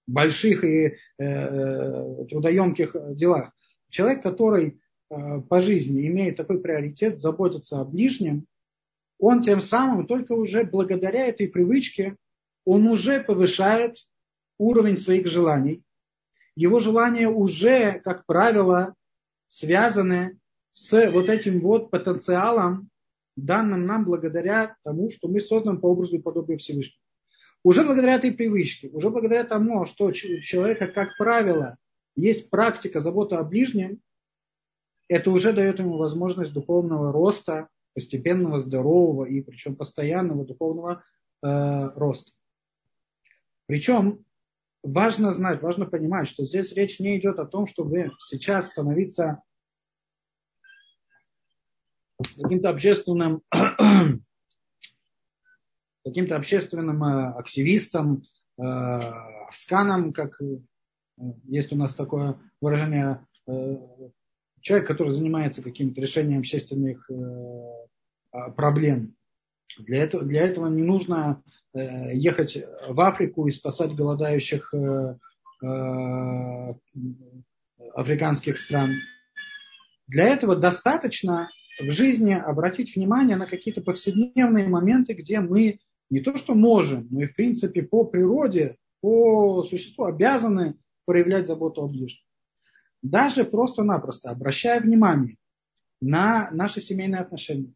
[0.08, 3.52] больших и э, трудоемких делах.
[3.90, 8.46] Человек, который э, по жизни имеет такой приоритет, заботиться о ближнем,
[9.18, 12.16] он тем самым только уже благодаря этой привычке,
[12.64, 13.98] он уже повышает
[14.58, 15.82] уровень своих желаний.
[16.56, 18.94] Его желания уже, как правило,
[19.48, 20.38] связаны
[20.72, 22.88] с вот этим вот потенциалом,
[23.36, 27.00] данным нам благодаря тому, что мы созданы по образу и подобию Всевышнего.
[27.64, 31.76] Уже благодаря этой привычке, уже благодаря тому, что у человека, как правило,
[32.14, 34.00] есть практика заботы о ближнем,
[35.08, 41.04] это уже дает ему возможность духовного роста, постепенного, здорового и причем постоянного духовного
[41.42, 42.32] э, роста.
[43.66, 44.24] Причем
[44.82, 49.42] важно знать, важно понимать, что здесь речь не идет о том, чтобы сейчас становиться
[52.40, 53.42] каким-то общественным
[56.04, 58.24] каким-то общественным э, активистом,
[58.58, 59.00] э,
[59.52, 60.58] сканом, как э,
[61.44, 63.26] есть у нас такое выражение,
[64.64, 67.08] человек, который занимается каким-то решением общественных
[68.32, 69.14] а, проблем.
[69.78, 71.42] Для этого, для этого не нужно
[71.74, 72.56] ехать
[72.88, 74.72] в Африку и спасать голодающих
[77.92, 78.92] африканских стран.
[80.06, 81.50] Для этого достаточно
[81.80, 87.22] в жизни обратить внимание на какие-то повседневные моменты, где мы не то что можем, но
[87.22, 92.22] и в принципе по природе, по существу обязаны проявлять заботу о ближнем.
[93.04, 95.36] Даже просто-напросто обращая внимание
[96.00, 97.72] на наши семейные отношения,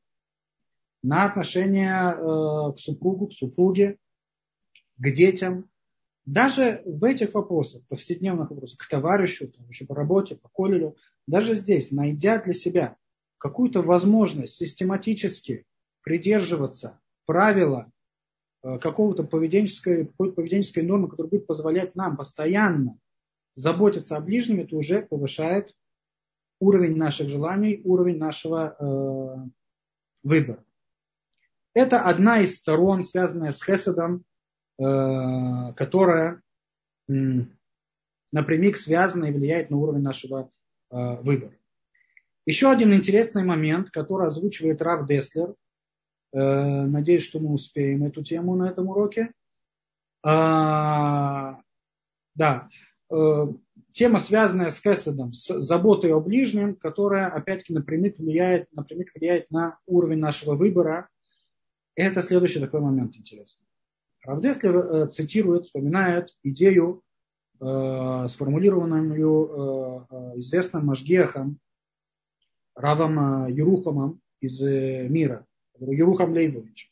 [1.03, 3.99] на отношения э, к супругу, к супруге,
[4.97, 5.71] к детям,
[6.25, 11.55] даже в этих вопросах, повседневных вопросах, к товарищу, там, еще по работе, по колледжу, даже
[11.55, 12.97] здесь, найдя для себя
[13.39, 15.65] какую-то возможность систематически
[16.03, 17.93] придерживаться правила
[18.63, 22.99] Э, какого-то поведенческой, поведенческой нормы, которая будет позволять нам постоянно
[23.59, 25.75] заботиться о ближнем, это уже повышает
[26.61, 29.49] уровень наших желаний, уровень нашего э,
[30.23, 30.65] выбора.
[31.75, 34.25] Это одна из сторон, связанная с Хеседом,
[34.79, 36.43] э, которая
[37.09, 37.13] э,
[38.33, 40.51] напрямик связана и влияет на уровень нашего
[40.91, 41.55] э, выбора.
[42.47, 45.55] Еще один интересный момент, который озвучивает Рав Деслер–
[46.33, 49.33] Э, надеюсь, что мы успеем эту тему на этом уроке.
[50.23, 51.61] А,
[52.35, 52.69] да,
[53.09, 59.79] тема, связанная с Хеседом, с заботой о ближнем, которая, опять-таки, напрямик влияет, напрямик влияет на
[59.87, 61.09] уровень нашего выбора.
[61.95, 63.67] Это следующий такой момент интересный.
[64.25, 67.03] Равдеслер э, цитирует, вспоминает идею,
[67.61, 70.07] сформулированную
[70.37, 71.59] известным Машгехом,
[72.77, 75.45] Равом Ерухамом из мира.
[75.81, 76.88] Ерухам Лейбович.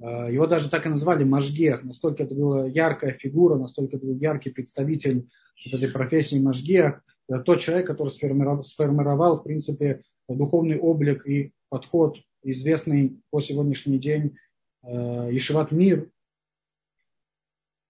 [0.00, 1.84] А, его даже так и назвали Машгех.
[1.84, 5.28] Настолько это была яркая фигура, настолько это был яркий представитель
[5.64, 7.02] вот этой профессии Машгех.
[7.28, 13.98] Это тот человек, который сформировал, сформировал, в принципе, духовный облик и подход, известный по сегодняшний
[13.98, 14.36] день
[14.82, 14.88] э,
[15.32, 16.10] Ешеват Мир.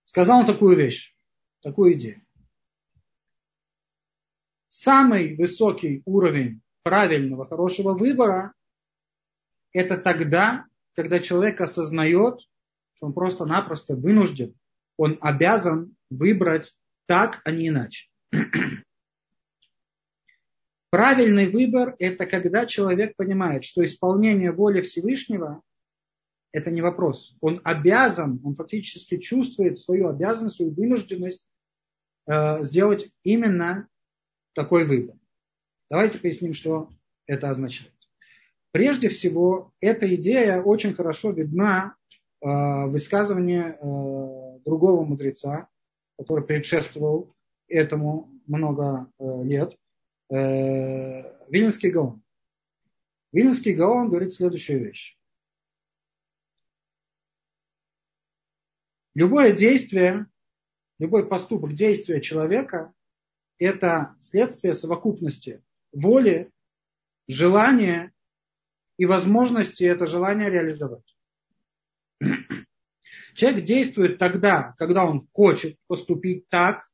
[0.06, 1.14] Сказал он такую вещь,
[1.62, 2.22] такую идею.
[4.70, 8.54] Самый высокий уровень правильного, хорошего выбора
[9.72, 10.64] это тогда,
[10.98, 12.40] когда человек осознает,
[12.94, 14.56] что он просто-напросто вынужден,
[14.96, 16.74] он обязан выбрать
[17.06, 18.08] так, а не иначе.
[20.90, 25.62] Правильный выбор– это когда человек понимает, что исполнение воли Всевышнего–
[26.52, 27.32] это не вопрос.
[27.40, 31.46] Он обязан, он фактически чувствует свою обязанность, свою вынужденность
[32.26, 33.86] э, сделать именно
[34.52, 35.14] такой выбор.
[35.90, 36.90] Давайте поясним, что
[37.28, 37.97] это означает.
[38.70, 41.94] Прежде всего, эта идея очень хорошо видна
[42.40, 45.68] э, в высказывании э, другого мудреца,
[46.18, 47.34] который предшествовал
[47.66, 49.76] этому много э, лет,
[50.30, 52.22] Вильнинский Гаон.
[53.32, 55.16] Вильнинский Гаон говорит следующую вещь.
[59.14, 60.26] Любое действие,
[60.98, 62.92] любой поступок, действие человека–
[63.58, 66.52] это следствие совокупности воли,
[67.26, 68.12] желания
[68.98, 71.16] и возможности это желание реализовать.
[73.34, 76.90] Человек действует тогда, когда он хочет поступить так,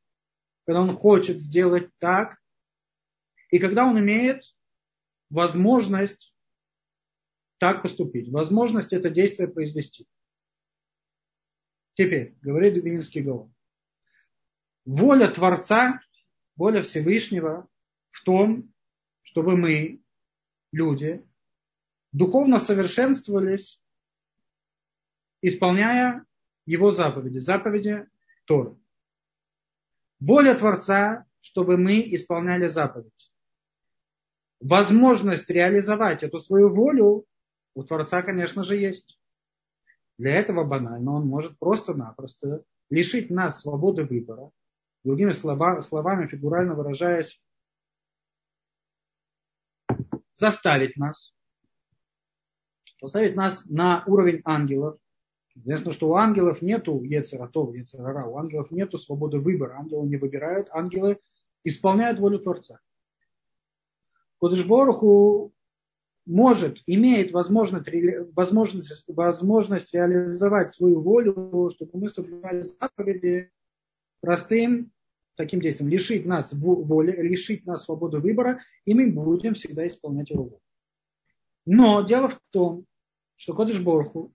[0.67, 2.39] когда он хочет сделать так,
[3.51, 4.45] и когда он имеет
[5.31, 6.35] возможность
[7.59, 10.07] так поступить, возможность это действие произвести.
[11.95, 13.55] Теперь, говорит Дубинский Гаон,
[14.85, 16.01] воля Творца,
[16.57, 17.67] воля Всевышнего
[18.11, 18.75] в том,
[19.23, 20.03] чтобы мы,
[20.73, 21.25] люди,
[22.15, 23.83] духовно совершенствовались,
[25.43, 26.25] исполняя
[26.65, 28.07] его заповеди, заповеди
[28.47, 28.77] Торы.
[30.21, 33.33] Воля Творца, чтобы мы исполняли заповедь.
[34.61, 37.27] Возможность реализовать эту свою волю
[37.75, 39.19] у Творца, конечно же, есть.
[40.17, 44.51] Для этого банально он может просто-напросто лишить нас свободы выбора,
[45.03, 47.43] другими словами, фигурально выражаясь,
[50.37, 51.35] заставить нас,
[53.05, 54.97] поставить нас на уровень ангелов.
[55.55, 59.77] Известно, что у ангелов нету ецератов, ецерара, у ангелов нету свободы выбора.
[59.79, 61.19] Ангелы не выбирают, ангелы
[61.65, 62.81] исполняют волю Творца.
[64.39, 65.53] Кудышборуху
[66.25, 67.89] может, имеет возможность,
[68.33, 73.51] возможность, возможность реализовать свою волю, чтобы мы соблюдали заповеди
[74.21, 74.93] простым
[75.37, 80.45] таким действием, лишить нас воли, лишить нас свободы выбора, и мы будем всегда исполнять его
[80.45, 80.61] волю.
[81.67, 82.87] Но дело в том,
[83.37, 84.35] что Кодыш Борху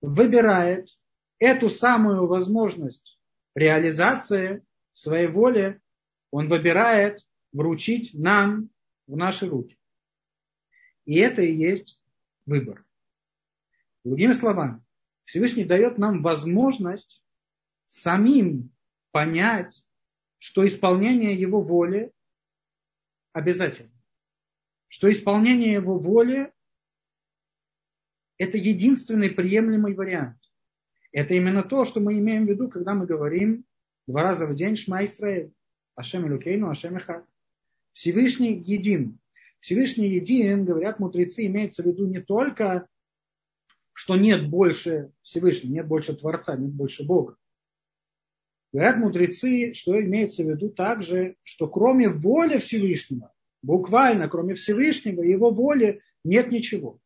[0.00, 0.98] выбирает
[1.38, 3.18] эту самую возможность
[3.54, 5.80] реализации своей воли,
[6.30, 8.70] он выбирает вручить нам
[9.06, 9.78] в наши руки.
[11.04, 12.00] И это и есть
[12.44, 12.84] выбор.
[14.04, 14.82] Другими словами,
[15.24, 17.22] Всевышний дает нам возможность
[17.84, 18.70] самим
[19.10, 19.84] понять,
[20.38, 22.12] что исполнение его воли
[23.32, 23.92] обязательно.
[24.88, 26.52] Что исполнение его воли–
[28.38, 30.38] это единственный приемлемый вариант.
[31.12, 33.64] Это именно то, что мы имеем в виду, когда мы говорим
[34.06, 35.52] два раза в день Шма Исраэль.
[35.94, 37.24] Ашем Илюкейну, Ашем Ихад.
[37.92, 39.18] Всевышний един.
[39.58, 42.86] Всевышний един, говорят мудрецы, имеется в виду не только,
[43.92, 47.36] что нет больше Всевышнего, нет больше Творца, нет больше Бога.
[48.72, 53.32] Говорят мудрецы, что имеется в виду также, что кроме воли Всевышнего,
[53.62, 57.00] буквально кроме Всевышнего и его воли нет ничего.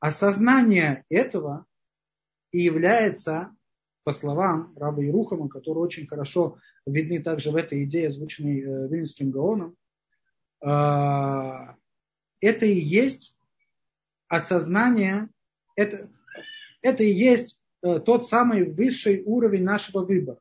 [0.00, 1.66] Осознание этого
[2.52, 3.54] и является,
[4.02, 9.30] по словам раба Ирухама, который очень хорошо видны также в этой идее, озвученной э, Вильнским
[9.30, 9.76] Гаоном,
[10.62, 11.76] а,
[12.40, 13.34] это и есть
[14.28, 15.28] осознание,
[15.76, 16.10] это,
[16.80, 20.38] это и есть э, тот самый высший уровень нашего выбора.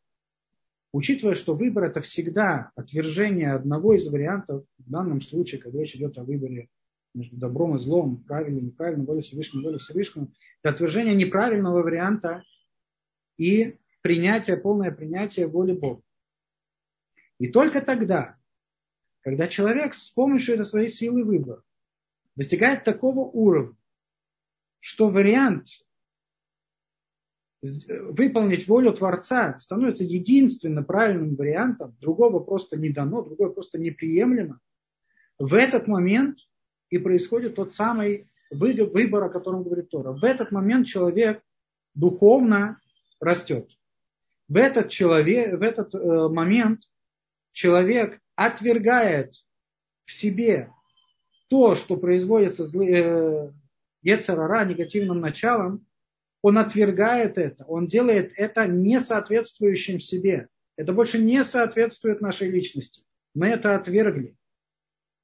[0.92, 6.18] Учитывая, что выбор это всегда отвержение одного из вариантов, в данном случае, когда речь идет
[6.18, 6.70] о выборе
[7.14, 10.28] между добром и злом, правильным и неправильным, волей Всевышнего, волей Всевышнего,
[10.62, 12.44] это отвержение неправильного варианта
[13.38, 16.02] и принятие, полное принятие воли Бога.
[17.40, 18.38] И только тогда,
[19.22, 21.64] когда человек с помощью этой своей силы выбора
[22.36, 23.76] достигает такого уровня,
[24.80, 25.68] что вариант
[27.62, 34.60] выполнить волю Творца становится единственно правильным вариантом, другого просто не дано, другое просто неприемлемо,
[35.38, 36.40] в этот момент
[36.90, 40.12] и происходит тот самый выбор, о котором говорит Тора.
[40.12, 41.42] В этот момент человек
[41.94, 42.80] духовно
[43.20, 43.70] растет.
[44.48, 46.82] В этот, человек, в этот э, момент
[47.52, 49.36] человек отвергает
[50.06, 50.72] в себе
[51.50, 53.54] то, что производится злые,
[54.02, 55.86] Ецарара, негативным началом,
[56.42, 60.48] он отвергает это, он делает это не соответствующим себе.
[60.78, 63.04] Это больше не соответствует нашей личности.
[63.34, 64.36] Мы это отвергли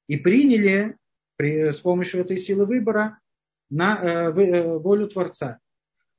[0.06, 0.96] и приняли
[1.36, 3.18] при, с помощью этой силы выбора
[3.70, 5.58] на э, э, волю Творца.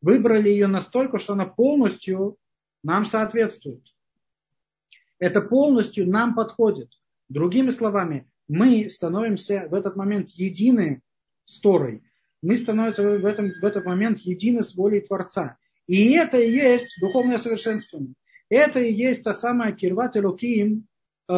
[0.02, 2.38] Выбрали ее настолько, что она полностью
[2.84, 3.84] нам соответствует
[5.20, 6.90] это полностью нам подходит.
[7.30, 11.02] Другими словами, мы становимся в этот момент едины
[11.46, 12.04] с Торой.
[12.42, 15.58] Мы становимся в, этом, в этот момент едины с волей Творца.
[15.88, 18.14] И это и есть духовное совершенствование.
[18.50, 20.88] Это и есть та самая кирват Элоким,
[21.28, 21.34] э,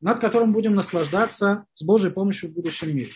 [0.00, 3.12] над которым будем наслаждаться с Божьей помощью в будущем мире.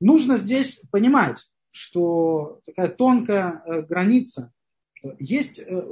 [0.00, 4.52] Нужно здесь понимать, что такая тонкая э, граница.
[5.18, 5.82] Есть э,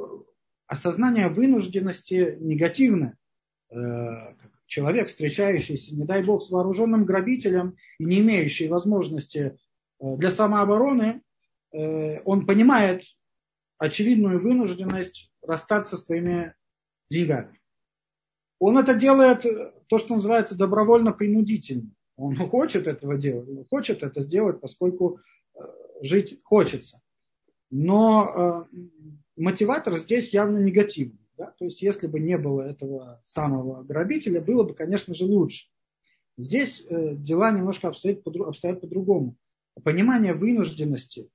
[0.67, 3.17] осознание вынужденности негативное.
[3.71, 4.35] Э,
[4.67, 9.59] человек, встречающийся, не дай бог, с вооруженным грабителем и не имеющий возможности
[10.01, 11.23] для самообороны,
[11.73, 13.03] он понимает
[13.79, 16.55] очевидную вынужденность расстаться с своими
[17.11, 17.58] деньгами.
[18.59, 19.45] Он это делает,
[19.87, 21.91] то, что называется, добровольно-принудительно.
[22.17, 25.21] Он хочет этого делать, он хочет это сделать, поскольку
[26.03, 27.01] жить хочется.
[27.71, 28.67] Но
[29.37, 31.19] мотиватор здесь явно негативный.
[31.39, 31.55] Да?
[31.59, 35.69] То есть, если бы не было этого самого грабителя, было бы, конечно же, лучше.
[36.37, 39.37] Здесь э, дела немножко обстоят, обстоят по-другому.
[39.83, 41.31] Понимание вынужденности,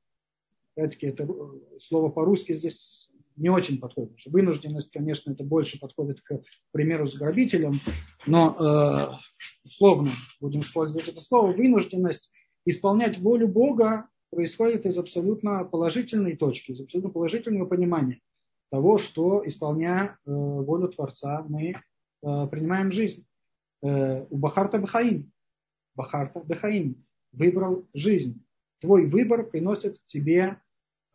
[0.76, 3.03] опять-таки, это э, слово по-русски здесь
[3.36, 4.18] не очень подходит.
[4.26, 7.80] Вынужденность, конечно, это больше подходит к примеру с грабителем,
[8.26, 11.52] но э, условно будем использовать это слово.
[11.52, 12.30] Вынужденность
[12.66, 18.20] исполнять волю Бога происходит из абсолютно положительной точки, из абсолютно положительного понимания.
[18.72, 23.26] того, что, исполняя э, волю Творца, мы э, принимаем жизнь.
[23.84, 25.32] Э, у Бахарта Бахаим.
[25.96, 27.06] Бахарта Бахаим.
[27.32, 28.44] Выбрал жизнь.
[28.80, 30.58] Твой выбор приносит тебе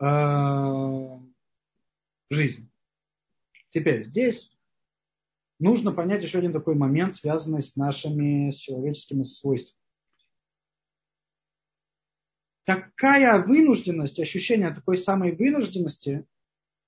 [0.00, 1.07] э,
[2.30, 2.70] жизнь.
[3.70, 4.50] Теперь здесь
[5.58, 9.78] нужно понять еще один такой момент, связанный с нашими с человеческими свойствами.
[12.64, 16.26] Такая вынужденность, ощущение такой самой вынужденности,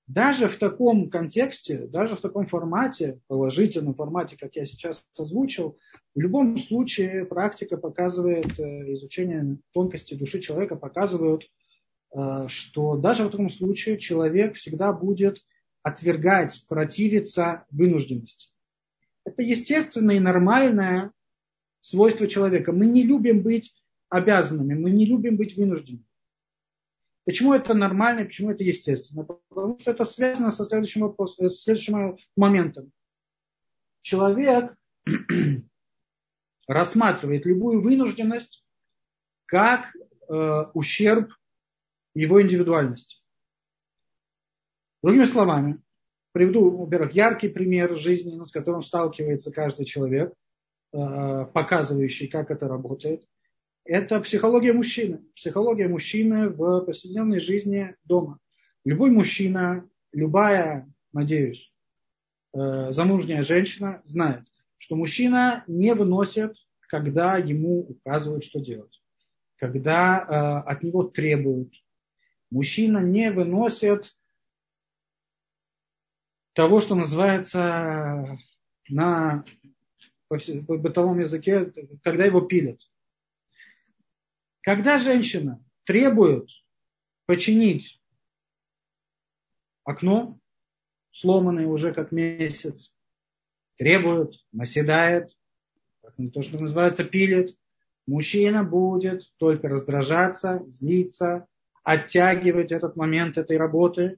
[0.07, 5.79] даже в таком контексте, даже в таком формате, положительном формате, как я сейчас озвучил,
[6.13, 11.47] в любом случае практика показывает, э, изучение тонкости души человека показывают, э,
[12.13, 15.45] что даже в таком случае человек всегда будет
[15.83, 18.49] отвергать, противиться вынужденности.
[19.23, 21.11] Это естественное и нормальное
[21.79, 22.71] свойство человека.
[22.71, 23.73] Мы не любим быть
[24.09, 26.05] обязанными, мы не любим быть вынужденными.
[27.23, 29.23] Почему это нормально, почему это естественно?
[29.23, 32.91] Потому что это связано со следующим, вопросом, с следующим моментом.
[34.01, 34.75] Человек
[36.67, 38.65] рассматривает любую вынужденность
[39.45, 39.95] как
[40.27, 41.31] э, ущерб
[42.13, 43.17] его индивидуальности.
[45.03, 45.81] Другими словами,
[46.31, 50.33] приведу, во-первых, яркий пример жизни, с которым сталкивается каждый человек,
[50.93, 53.25] э, показывающий, как это работает–
[53.83, 55.23] это психология мужчины.
[55.35, 58.39] Психология мужчины в повседневной жизни дома.
[58.85, 61.73] Любой мужчина, любая, надеюсь,
[62.53, 64.43] э, замужняя женщина знает,
[64.77, 69.01] что мужчина не выносит, когда ему указывают, что делать,
[69.57, 71.73] когда э, от него требуют.
[72.51, 74.13] Мужчина не выносит
[76.53, 78.37] того, что называется
[78.89, 79.45] на
[80.29, 81.71] бытовом языке,
[82.03, 82.81] когда его пилят.
[84.61, 86.49] Когда женщина требует
[87.25, 88.01] починить
[89.83, 90.37] окно,
[91.13, 92.93] сломанное уже как месяц,
[93.77, 95.35] требует, наседает,
[96.33, 97.57] то, что называется, пилит,
[98.05, 101.47] мужчина будет только раздражаться, злиться,
[101.83, 104.17] оттягивать этот момент этой работы.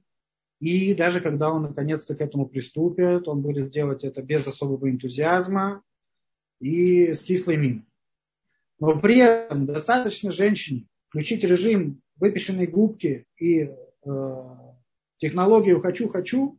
[0.60, 5.82] И даже когда он наконец-то к этому приступит, он будет делать это без особого энтузиазма
[6.60, 7.84] и с кислой миной.
[8.78, 13.70] Но при этом достаточно женщине включить режим выпеченной губки и э,
[15.18, 16.58] технологию «хочу-хочу»,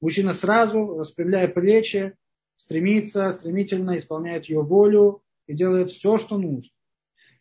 [0.00, 2.14] мужчина сразу, распрямляя плечи,
[2.56, 6.70] стремится, стремительно исполняет ее волю и делает все, что нужно.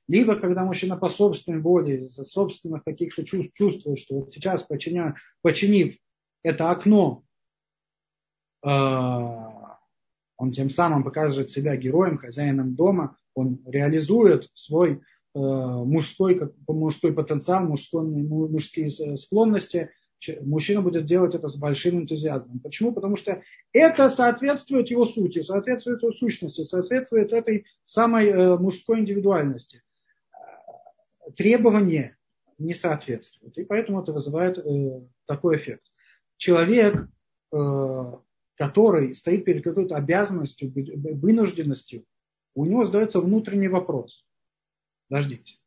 [0.07, 5.15] Либо когда мужчина по собственной воле, из-за собственных каких-то чувств чувствует, что вот сейчас, починя,
[5.41, 5.97] починив
[6.43, 7.23] это окно,
[8.65, 17.13] э, он тем самым показывает себя героем, хозяином дома, он реализует свой э, мужской, мужской
[17.13, 19.89] потенциал, мужской, мужские склонности,
[20.41, 22.59] мужчина будет делать это с большим энтузиазмом.
[22.59, 22.93] Почему?
[22.93, 23.41] Потому что
[23.73, 29.81] это соответствует его сути, соответствует его сущности, соответствует этой самой э, мужской индивидуальности.
[31.35, 32.17] Требования
[32.57, 33.57] не соответствуют.
[33.57, 35.83] И поэтому это вызывает э, такой эффект.
[36.37, 37.07] Человек,
[37.49, 42.03] который стоит перед какой-то обязанностью, вынужденностью,
[42.55, 44.25] у него задается внутренний вопрос.
[45.09, 45.57] Подождите.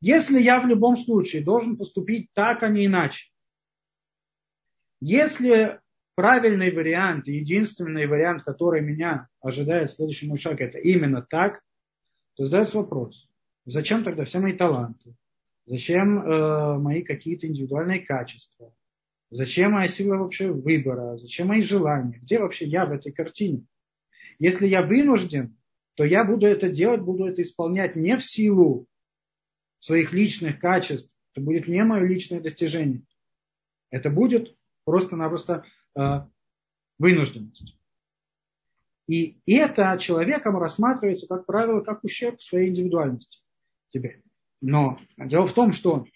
[0.00, 3.30] Если я в любом случае должен поступить так, а не иначе,
[5.00, 5.80] если
[6.14, 11.62] правильный вариант, единственный вариант, который меня ожидает следующему шагу, это именно так,
[12.34, 13.27] то задается вопрос,
[13.70, 15.14] зачем тогда все мои таланты,
[15.66, 18.72] зачем э, мои какие-то индивидуальные качества,
[19.30, 23.64] зачем моя сила вообще выбора, зачем мои желания, где вообще я в этой картине.
[24.38, 25.58] Если я вынужден
[25.98, 28.86] то я буду это делать, буду это исполнять не в силу
[29.80, 33.02] своих личных качеств, это будет не мое личное достижение.
[33.90, 35.64] Это будет просто-напросто
[35.96, 36.20] э,
[37.00, 37.76] вынужденность.
[39.08, 43.40] И это человеком рассматривается, как правило, как ущерб своей индивидуальности.
[43.88, 44.22] Теперь.
[44.60, 46.06] Но дело в том, что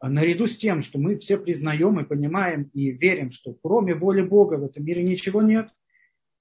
[0.00, 4.54] наряду с тем, что мы все признаем и понимаем и верим, что кроме воли Бога
[4.54, 5.70] в этом мире ничего нет,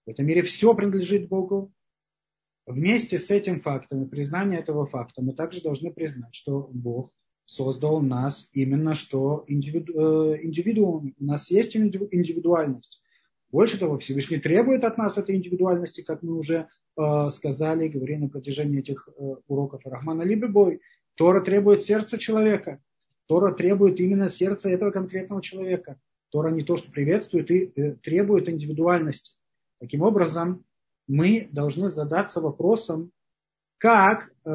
[0.06, 1.74] в этом мире все принадлежит Богу,
[2.66, 7.12] Вместе с этим фактом и признанием этого факта мы также должны признать, что Бог
[7.46, 11.14] создал нас именно что индивиду, э, индивидуум.
[11.20, 13.04] У нас есть индивидуальность.
[13.52, 16.68] Больше того, Всевышний требует от нас этой индивидуальности, как мы уже
[17.32, 20.82] сказали и говорили на протяжении этих э, уроков Рахмана Либебой.
[21.16, 22.82] Тора требует сердца человека.
[23.28, 26.00] Тора требует именно сердца этого конкретного человека.
[26.30, 29.38] Тора не то, что приветствует и э, требует индивидуальности.
[29.80, 30.64] Таким образом,
[31.08, 33.12] мы должны задаться вопросом,
[33.78, 34.50] как э,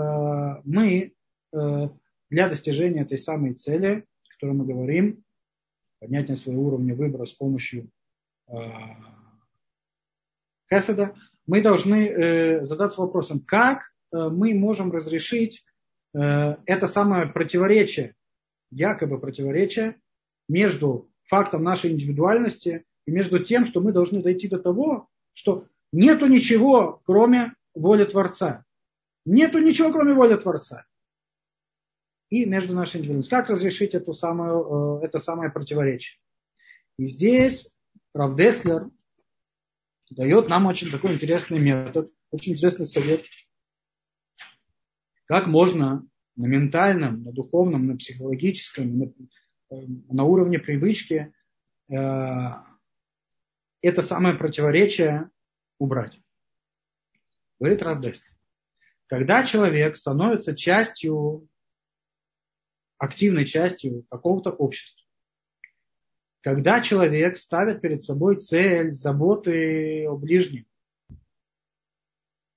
[0.65, 1.13] мы
[1.53, 1.89] э,
[2.31, 5.25] для достижения этой самой цели, о которой мы говорим,
[6.01, 7.91] поднятие своего уровня выбора с помощью
[8.49, 8.55] э,
[10.73, 11.15] хеседа,
[11.47, 15.65] мы должны э, задаться вопросом, как э, мы можем разрешить
[16.15, 16.19] э,
[16.67, 18.15] это самое противоречие,
[18.71, 20.01] якобы противоречие
[20.49, 26.27] между фактом нашей индивидуальности и между тем, что мы должны дойти до того, что нету
[26.27, 28.65] ничего, кроме воли Творца.
[29.25, 30.85] Нету ничего, кроме воли Творца.
[32.29, 33.37] И между нашей индивидуальностью.
[33.37, 36.19] Как разрешить эту самую, это самое противоречие?
[36.99, 37.71] И здесь
[38.15, 38.91] Рав Деслер
[40.11, 43.25] дает нам очень такой интересный метод, очень интересный совет,
[45.25, 46.07] как можно
[46.37, 51.33] на ментальном, на духовном, на психологическом, на, э, на уровне привычки
[51.89, 51.95] э,
[53.83, 55.31] это самое противоречие
[55.79, 56.21] убрать.
[57.59, 58.25] Говорит Равдест.
[59.07, 61.49] Когда человек становится частью,
[62.99, 65.00] активной частью какого-то общества,
[66.43, 70.65] когда человек ставит перед собой цель заботы о ближнем,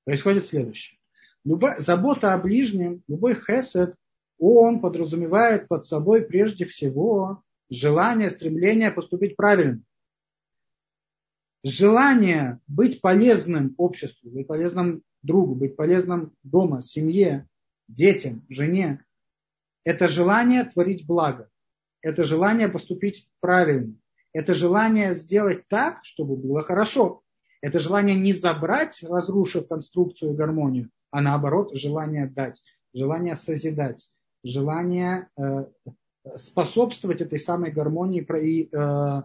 [0.06, 1.00] происходит следующее.
[1.44, 3.96] Любая, забота о ближнем, любой хесед,
[4.40, 9.82] он подразумевает под собой прежде всего желание, стремление поступить правильно.
[11.66, 17.48] Желание быть полезным обществу, быть полезным другу, быть полезным дома, семье,
[17.88, 19.04] детям, жене.
[19.86, 21.50] Это желание творить благо
[22.04, 23.96] это желание поступить правильно.
[24.34, 27.24] Это желание сделать так, чтобы было хорошо.
[27.62, 32.62] Это желание не забрать, разрушив конструкцию и гармонию, а наоборот желание дать,
[32.94, 34.12] желание созидать,
[34.44, 35.66] желание э,
[36.36, 39.22] способствовать этой самой гармонии и э,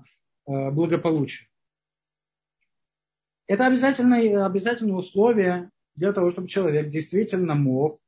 [0.47, 1.49] э, благополучию.
[3.49, 7.99] Это обязательное, обязательное условие для того, чтобы человек действительно мог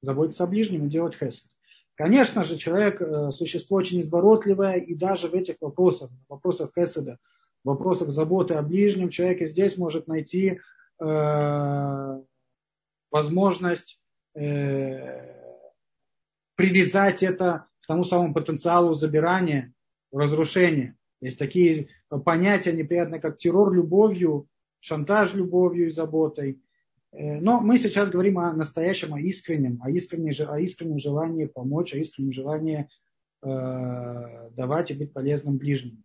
[0.00, 1.50] заботиться о ближнем и делать хесед.
[1.94, 7.18] Конечно же, человек э, существо очень изворотливое, и даже в этих вопросах, вопросах Хеседа,
[7.64, 10.58] вопросах заботы о ближнем, человек и здесь может найти
[11.00, 12.22] э,
[13.10, 14.00] возможность
[14.34, 15.42] э,
[16.56, 19.74] привязать это к тому самому потенциалу забирания,
[20.10, 20.96] разрушения.
[21.20, 21.88] Есть такие
[22.24, 24.48] понятия неприятные, как террор любовью,
[24.80, 26.61] шантаж любовью и заботой.
[27.12, 31.94] Э, но мы сейчас говорим о настоящем, о искреннем, о искреннем, о искреннем желании помочь,
[31.94, 32.88] о искреннем желании
[33.42, 36.02] э, давать и быть полезным ближним.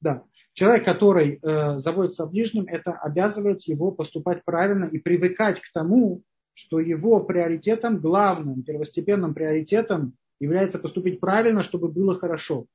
[0.00, 0.24] Да.
[0.52, 6.22] Человек, который э, заботится о ближнем, это обязывает его поступать правильно и привыкать к тому,
[6.52, 12.66] что его приоритетом, главным, первостепенным приоритетом является поступить правильно, чтобы было хорошо.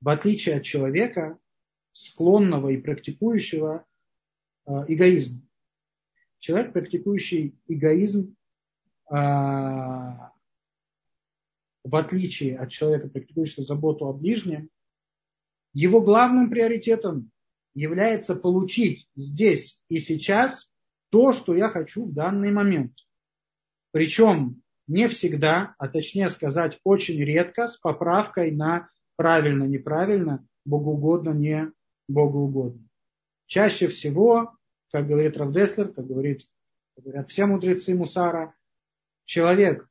[0.00, 1.38] В отличие от человека,
[1.92, 3.84] склонного и практикующего,
[4.66, 5.46] Э, эгоизм.
[6.38, 8.34] Человек, практикующий эгоизм,
[9.10, 9.14] э,
[11.84, 14.70] в отличие от человека, практикующего заботу о ближнем,
[15.74, 17.30] его главным приоритетом
[17.74, 20.70] является получить здесь и сейчас
[21.10, 22.92] то, что я хочу в данный момент.
[23.90, 31.72] Причем не всегда, а точнее сказать, очень редко с поправкой на правильно, неправильно, богоугодно, не
[32.08, 32.88] богоугодно.
[33.46, 34.52] Чаще всего,
[34.90, 36.48] как говорит Равдеслер, как говорит,
[36.96, 38.54] говорят все мудрецы Мусара,
[39.24, 39.88] человек,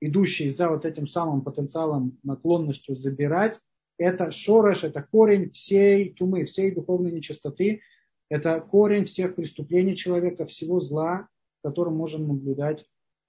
[0.00, 3.60] идущий за вот этим самым потенциалом, наклонностью забирать,
[3.98, 7.82] это шореш, это корень всей тумы, всей духовной нечистоты,
[8.30, 11.28] это корень всех преступлений человека, всего зла,
[11.62, 12.84] который можем наблюдать э,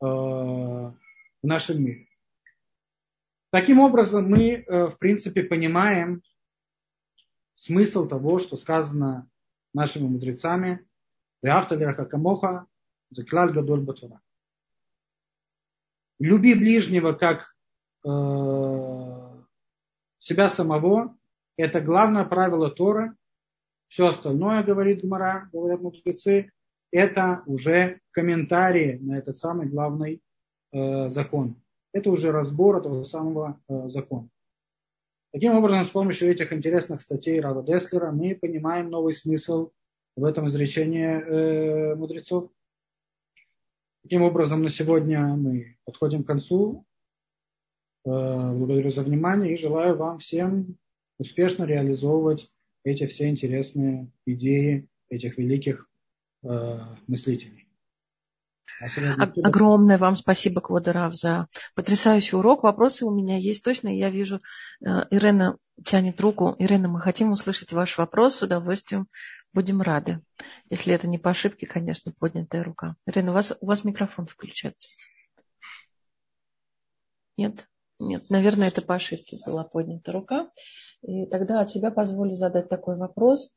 [0.05, 0.95] в
[1.43, 2.07] нашем мире.
[3.51, 6.21] Таким образом, мы, э, в принципе, понимаем
[7.55, 9.29] смысл того, что сказано
[9.73, 10.85] нашими мудрецами,
[12.05, 12.67] Камоха,
[13.09, 14.21] Заклаль Гадоль Батура.
[16.19, 17.55] Люби ближнего как
[18.05, 18.09] э,
[20.19, 21.17] себя самого.
[21.57, 23.15] Это главное правило Тора.
[23.87, 26.51] Все остальное, говорит Гмара, говорят мудрецы,
[26.91, 30.21] это уже комментарии на этот самый главный
[30.71, 31.55] э, закон.
[31.91, 34.29] Это уже разбор этого самого э, закона.
[35.33, 39.71] Таким образом, с помощью этих интересных статей Рава Деслера мы понимаем новый смысл
[40.17, 42.51] в этом изречении э, мудрецов.
[44.03, 46.85] Таким образом, на сегодня мы подходим к концу.
[48.03, 50.77] Э, благодарю за внимание и желаю вам всем
[51.17, 52.51] успешно реализовывать
[52.83, 55.89] эти все интересные идеи этих великих
[56.43, 57.70] э, мыслителей.
[59.43, 62.63] Огромное вам спасибо, Квадарав, за потрясающий урок.
[62.63, 63.95] Вопросы у меня есть точно.
[63.95, 64.41] Я вижу,
[64.85, 66.55] э, Ирена тянет руку.
[66.59, 68.35] Ирена, мы хотим услышать ваш вопрос.
[68.35, 69.07] С удовольствием
[69.53, 70.21] будем рады.
[70.69, 72.95] Если это не по ошибке, конечно, поднятая рука.
[73.05, 74.89] Ирена, у вас, у вас микрофон включается.
[77.37, 77.67] Нет?
[77.99, 80.49] Нет, наверное, это по ошибке была поднята рука.
[81.03, 83.53] И тогда от себя позволю задать такой вопрос.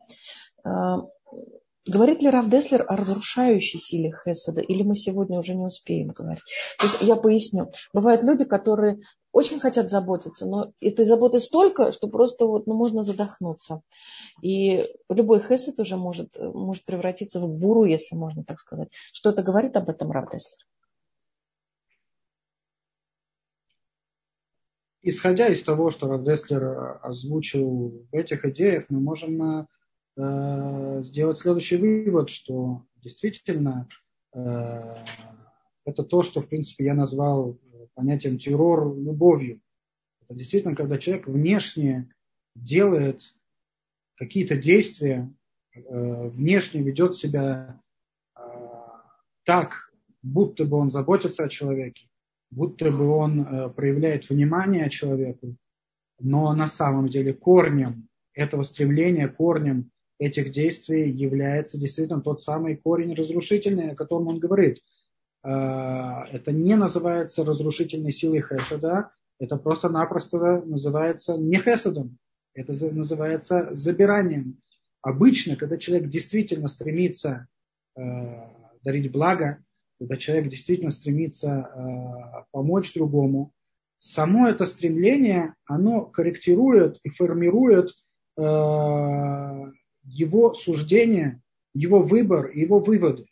[1.87, 6.45] Говорит ли Рав Деслер о разрушающей силе Хеседа, или мы сегодня уже не успеем говорить?
[6.79, 7.71] То есть я поясню.
[7.93, 9.01] Бывают люди, которые
[9.33, 13.83] очень хотят заботиться, но этой заботы столько, что просто вот, ну, можно задохнуться.
[14.41, 18.89] И любой хесед уже может, может превратиться в буру, если можно так сказать.
[19.13, 20.59] Что это говорит об этом Рав Деслер?
[25.05, 29.67] исходя из того, что Равдеслер э, озвучил в этих идеях, мы можем э,
[30.17, 33.89] сделать следующий вывод, что действительно
[34.33, 34.95] э,
[35.85, 37.59] это то, что, в принципе, я назвал
[37.95, 39.61] понятием террор любовью.
[40.23, 42.13] Это действительно, когда человек внешне
[42.55, 43.35] делает
[44.17, 45.33] какие-то действия,
[45.75, 47.81] э, внешне ведет себя
[48.37, 48.41] э,
[49.45, 49.93] так,
[50.23, 52.09] будто бы он заботится о человеке,
[52.51, 55.57] будто бы он э, проявляет внимание человеку,
[56.21, 63.15] но на самом деле корнем этого стремления, корнем этих действий является действительно тот самый корень
[63.15, 64.81] разрушительный, о котором он говорит.
[65.43, 72.19] Э, это не называется разрушительной силой Хеседа, это просто-напросто называется не Хеседом,
[72.55, 74.59] это называется забиранием.
[75.03, 77.47] Обычно, когда человек действительно стремится
[77.97, 78.03] э,
[78.83, 79.63] дарить благо,
[79.99, 83.53] когда человек действительно стремится э, помочь другому,
[83.99, 87.91] само это стремление, оно корректирует и формирует
[90.05, 91.43] его суждение,
[91.75, 93.27] его выбор, его выводы.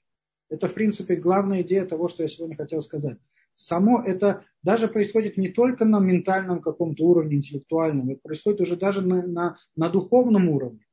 [0.49, 3.18] Это, в принципе, главная идея того, что я сегодня хотел сказать.
[3.55, 9.03] Само это даже происходит не только на ментальном каком-то уровне, интеллектуальном, это происходит уже даже
[9.03, 10.85] на, на, на духовном уровне.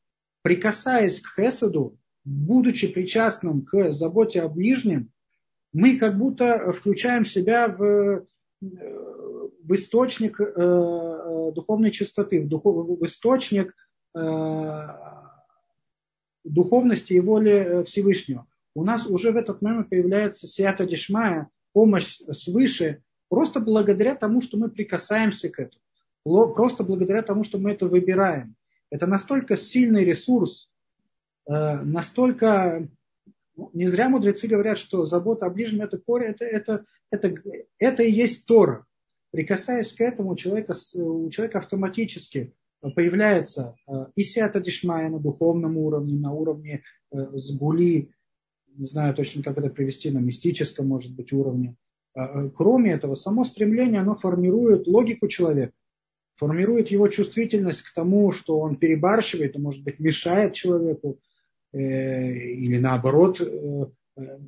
[0.41, 5.11] Прикасаясь к Хесаду, будучи причастным к заботе о ближнем,
[5.73, 8.25] мы как будто включаем себя в, э,
[8.61, 13.75] в источник э, э, духовной чистоты, в, духов, в источник
[16.49, 18.47] духовности и воли Всевышнего.
[18.75, 24.57] У нас уже в этот момент появляется сията дешмая, помощь свыше, просто благодаря тому, что
[24.57, 28.55] мы прикасаемся к этому, просто благодаря тому, что мы это выбираем.
[28.89, 30.71] Это настолько сильный ресурс,
[31.47, 32.87] настолько
[33.59, 37.33] ну, не зря мудрецы говорят, что забота о ближнем это корень, это, это, это,
[37.77, 38.85] это и есть Тора.
[39.31, 45.77] Прикасаясь к этому, у человека, у человека автоматически появляется э, и сята дишмая на духовном
[45.77, 48.11] уровне, на уровне э, сгули,
[48.75, 51.75] не знаю точно, как это привести, на мистическом, может быть, уровне.
[52.15, 55.73] Э, кроме этого, само стремление, оно формирует логику человека,
[56.35, 61.19] формирует его чувствительность к тому, что он перебарщивает, и, может быть, мешает человеку,
[61.71, 63.39] или наоборот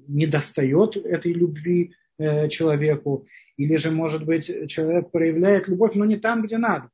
[0.07, 3.27] не достает этой любви человеку,
[3.57, 6.89] или же, может быть, человек проявляет любовь, но не там, где надо.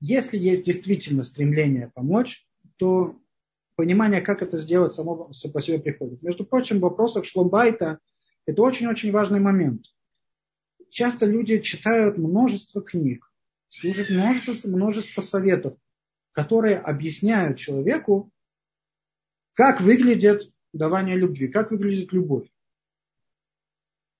[0.00, 2.46] Если есть действительно стремление помочь,
[2.76, 3.16] то
[3.76, 6.22] понимание, как это сделать, само по себе приходит.
[6.22, 7.98] Между прочим, в вопросах шломбайта
[8.46, 9.84] это очень-очень важный момент.
[10.88, 13.30] Часто люди читают множество книг,
[13.68, 15.76] служат множество, множество советов,
[16.32, 18.32] которые объясняют человеку,
[19.52, 22.48] как выглядит давание любви, как выглядит любовь.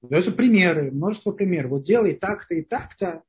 [0.02, 1.70] Даются примеры, множество примеров.
[1.72, 3.22] Вот делай так-то и так-то,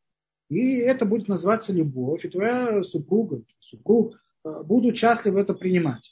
[0.51, 6.11] и это будет называться любовь, и твоя супруга, супруг э, будут счастливы это принимать.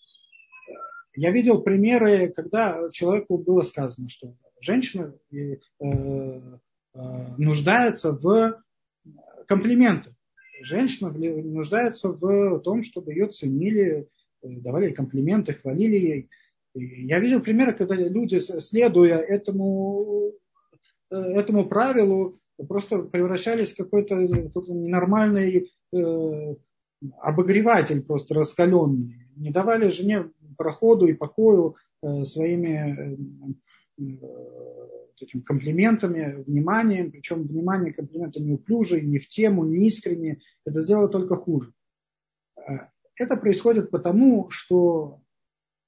[1.13, 6.41] Я видел примеры, когда человеку было сказано, что женщина э, э,
[7.37, 8.63] нуждается в
[9.45, 10.13] комплиментах
[10.61, 14.07] женщина нуждается в том, чтобы ее ценили,
[14.41, 16.29] давали комплименты, хвалили ей.
[16.73, 20.33] Я видел примеры, когда люди, следуя этому,
[21.09, 26.55] этому правилу, просто превращались в какой-то ненормальный э,
[27.17, 29.27] обогреватель просто раскаленный.
[29.35, 33.17] Не давали жене проходу и покою э, своими
[33.97, 34.29] э,
[35.17, 41.35] такими комплиментами, вниманием, причем внимание комплименты неуклюжие, не в тему, не искренне, это сделало только
[41.35, 41.73] хуже.
[42.57, 45.21] Э, это происходит потому, что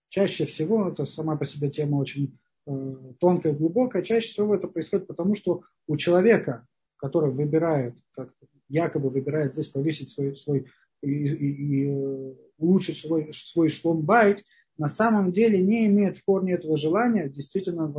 [0.10, 5.08] чаще всего, это сама по себе тема очень э, тонкая, глубокая, чаще всего это происходит
[5.08, 6.66] потому, что у человека,
[6.98, 8.34] который выбирает, как
[8.70, 10.68] якобы выбирает здесь повесить свой, свой
[11.02, 14.44] и, и, и э, улучшить свой, свой шломбайт,
[14.78, 17.94] на самом деле не имеет в корне этого желания, действительно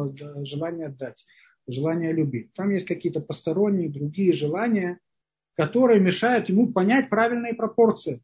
[0.44, 1.24] желания дать,
[1.66, 2.52] желания любить.
[2.54, 4.98] Там есть какие-то посторонние другие желания,
[5.54, 8.22] которые мешают ему понять правильные пропорции,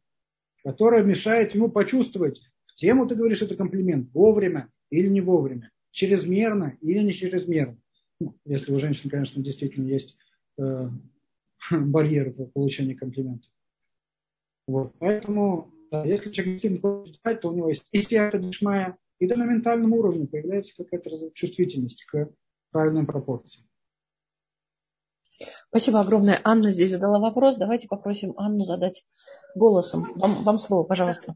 [0.63, 6.77] которые мешают ему почувствовать, в тему ты говоришь это комплимент, вовремя или не вовремя, чрезмерно
[6.81, 7.77] или не чрезмерно.
[8.19, 10.17] Ну, если у женщин, конечно, действительно есть
[10.57, 10.89] э,
[11.71, 13.49] барьер в получении комплиментов.
[14.67, 14.93] Вот.
[14.99, 19.45] Поэтому, да, если человек действительно хочет читать, то у него есть и дешмая, и на
[19.45, 22.29] ментальном уровне появляется какая-то чувствительность к
[22.71, 23.68] правильным пропорциям.
[25.69, 26.39] Спасибо огромное.
[26.43, 27.57] Анна здесь задала вопрос.
[27.57, 29.03] Давайте попросим Анну задать
[29.53, 30.13] голосом.
[30.15, 31.35] Вам, вам слово, пожалуйста.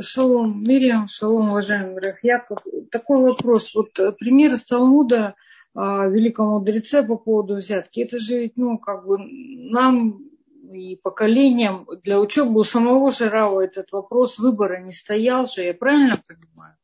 [0.00, 2.58] Шалом, Мириам, шалом, уважаемый Раф Яков.
[2.90, 3.74] Такой вопрос.
[3.74, 5.36] Вот э, пример из Талмуда
[5.74, 8.00] о великом мудреце по поводу взятки.
[8.00, 10.20] Это же ведь, ну, как бы нам
[10.72, 16.16] и поколениям для учебы у самого Жирава этот вопрос выбора не стоял же, я правильно
[16.26, 16.76] понимаю?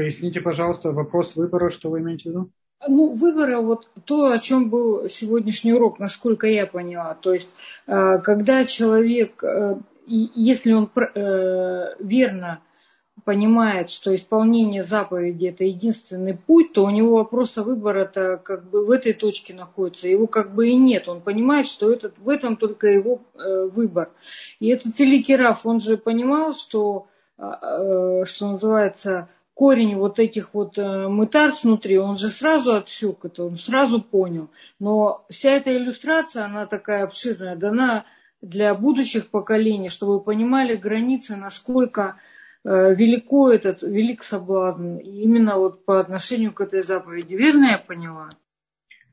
[0.00, 2.50] Поясните, пожалуйста, вопрос выбора, что вы имеете в виду?
[2.88, 7.12] Ну, выбора, вот то, о чем был сегодняшний урок, насколько я поняла.
[7.20, 7.50] То есть,
[7.86, 9.76] э, когда человек, э,
[10.06, 12.62] если он э, верно
[13.26, 18.90] понимает, что исполнение заповеди это единственный путь, то у него вопроса выбора-то как бы в
[18.92, 20.08] этой точке находится.
[20.08, 21.10] Его как бы и нет.
[21.10, 24.08] Он понимает, что этот, в этом только его выбор.
[24.60, 29.28] И этот великий Раф, он же понимал, что, что называется,
[29.60, 34.48] корень вот этих вот э, мытарств внутри, он же сразу отсек это, он сразу понял.
[34.78, 38.06] Но вся эта иллюстрация, она такая обширная, дана
[38.40, 42.16] для будущих поколений, чтобы вы понимали границы, насколько
[42.64, 47.34] э, велико этот, велик соблазн, именно вот по отношению к этой заповеди.
[47.34, 48.30] Верно я поняла?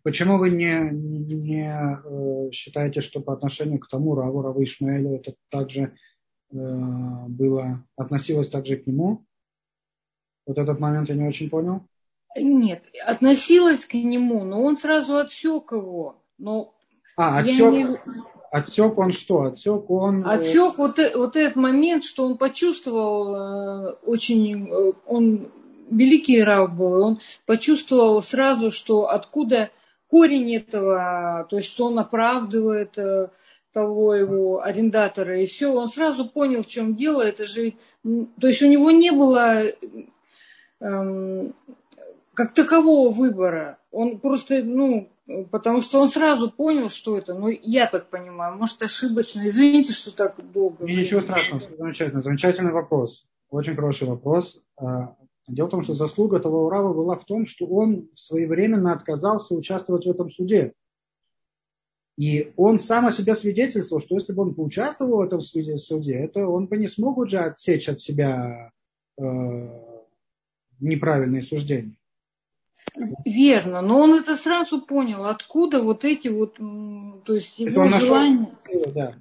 [0.02, 5.34] Почему вы не, не э, считаете, что по отношению к тому Раву, Раву Ишмаэлю это
[5.50, 5.92] также
[6.50, 9.27] было, относилось также к нему?
[10.48, 11.82] Вот этот момент я не очень понял.
[12.36, 16.16] Нет, относилась к нему, но он сразу отсек его.
[16.38, 16.74] Но
[17.18, 18.00] а, отсек, не...
[18.52, 19.44] отсек он что?
[19.44, 20.26] Отсек он...
[20.26, 24.72] Э, отсек вот, э, вот этот момент, что он почувствовал э, очень...
[25.06, 25.52] Он
[25.90, 29.70] великий раб был, он почувствовал сразу, что откуда
[30.10, 32.98] корень этого, то есть что он оправдывает
[33.72, 38.62] того его арендатора, и все, он сразу понял, в чем дело, это же, то есть
[38.62, 39.64] у него не было
[40.80, 43.80] как такового выбора.
[43.92, 45.10] Он просто, ну,
[45.52, 47.34] потому что он сразу понял, что это.
[47.34, 49.48] Ну, я так понимаю, может, ошибочно.
[49.48, 50.86] Извините, что так долго.
[50.86, 52.22] Не, ничего страшного, замечательно.
[52.22, 53.26] Замечательный вопрос.
[53.50, 54.62] Очень хороший вопрос.
[54.78, 55.16] А,
[55.48, 60.06] дело в том, что заслуга того Урава была в том, что он своевременно отказался участвовать
[60.06, 60.74] в этом суде.
[62.18, 66.48] И он сам о себе свидетельствовал, что если бы он поучаствовал в этом суде, это
[66.48, 68.72] он бы не смог уже отсечь от себя
[69.20, 69.24] э,
[70.80, 71.96] неправильные суждения.
[73.26, 78.58] Верно, но он это сразу понял, откуда вот эти вот, то есть его это желания.
[78.66, 79.16] Силы, да.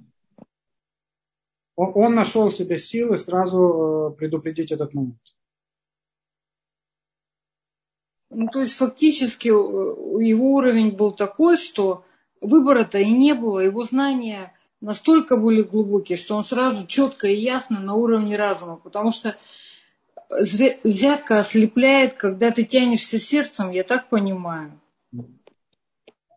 [1.75, 5.19] он, он нашел в себе силы сразу э, предупредить этот момент.
[8.29, 12.05] Ну, то есть фактически э, его уровень был такой, что
[12.41, 17.79] выбора-то и не было, его знания настолько были глубокие, что он сразу четко и ясно
[17.79, 19.37] на уровне разума, потому что
[20.29, 24.79] взятка ослепляет, когда ты тянешься сердцем, я так понимаю.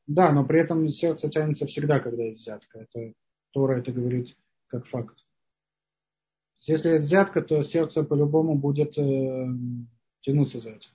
[0.06, 2.80] Да, но при этом сердце тянется всегда, когда есть взятка.
[2.80, 3.12] Это
[3.52, 4.36] Тора это говорит
[4.66, 5.16] как факт.
[6.62, 9.46] Если есть взятка, то сердце по-любому будет э,
[10.20, 10.90] тянуться за этим.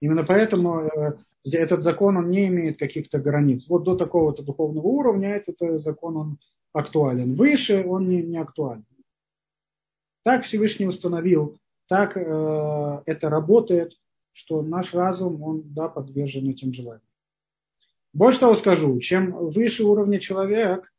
[0.00, 1.16] Именно поэтому э,
[1.50, 3.68] этот закон он не имеет каких-то границ.
[3.68, 6.38] Вот до такого-то духовного уровня этот э, закон он
[6.72, 7.36] актуален.
[7.36, 8.84] Выше он не, не актуален.
[10.24, 11.58] Так Всевышний установил,
[11.88, 13.98] так э, это работает,
[14.32, 17.02] что наш разум, он да, подвержен этим желаниям.
[18.12, 20.92] Больше того скажу, чем выше уровня человек,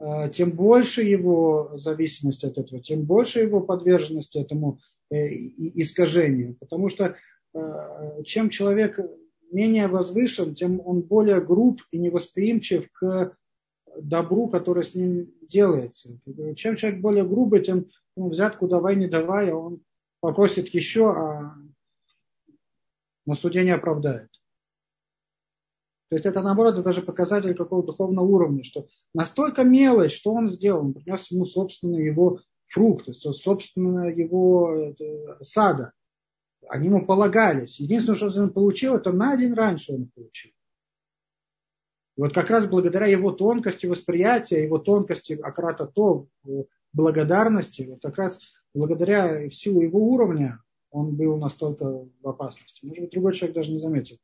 [0.00, 6.56] э, тем больше его зависимость от этого, тем больше его подверженность этому э, искажению.
[6.58, 7.16] Потому что
[7.54, 8.98] э, чем человек
[9.52, 13.36] менее возвышен, тем он более груб и невосприимчив к
[14.00, 16.18] добру, которое с ним делается.
[16.56, 17.86] Чем человек более грубый, тем
[18.16, 19.82] ну, взятку давай, не давай, а он
[20.20, 21.54] попросит еще, а
[23.26, 24.30] на суде не оправдает.
[26.10, 30.84] То есть это наоборот, даже показатель какого духовного уровня, что настолько мелочь, что он сделал,
[30.84, 35.92] он принес ему собственные его фрукты, собственно его это, сада.
[36.68, 37.80] Они ему полагались.
[37.80, 40.52] Единственное, что он получил, это на день раньше он получил.
[42.16, 46.28] И вот как раз благодаря его тонкости восприятия, его тонкости акрата то,
[46.94, 48.40] благодарности, вот как раз
[48.72, 52.86] благодаря силу его уровня он был настолько в опасности.
[52.86, 54.16] Может быть, другой человек даже не заметил,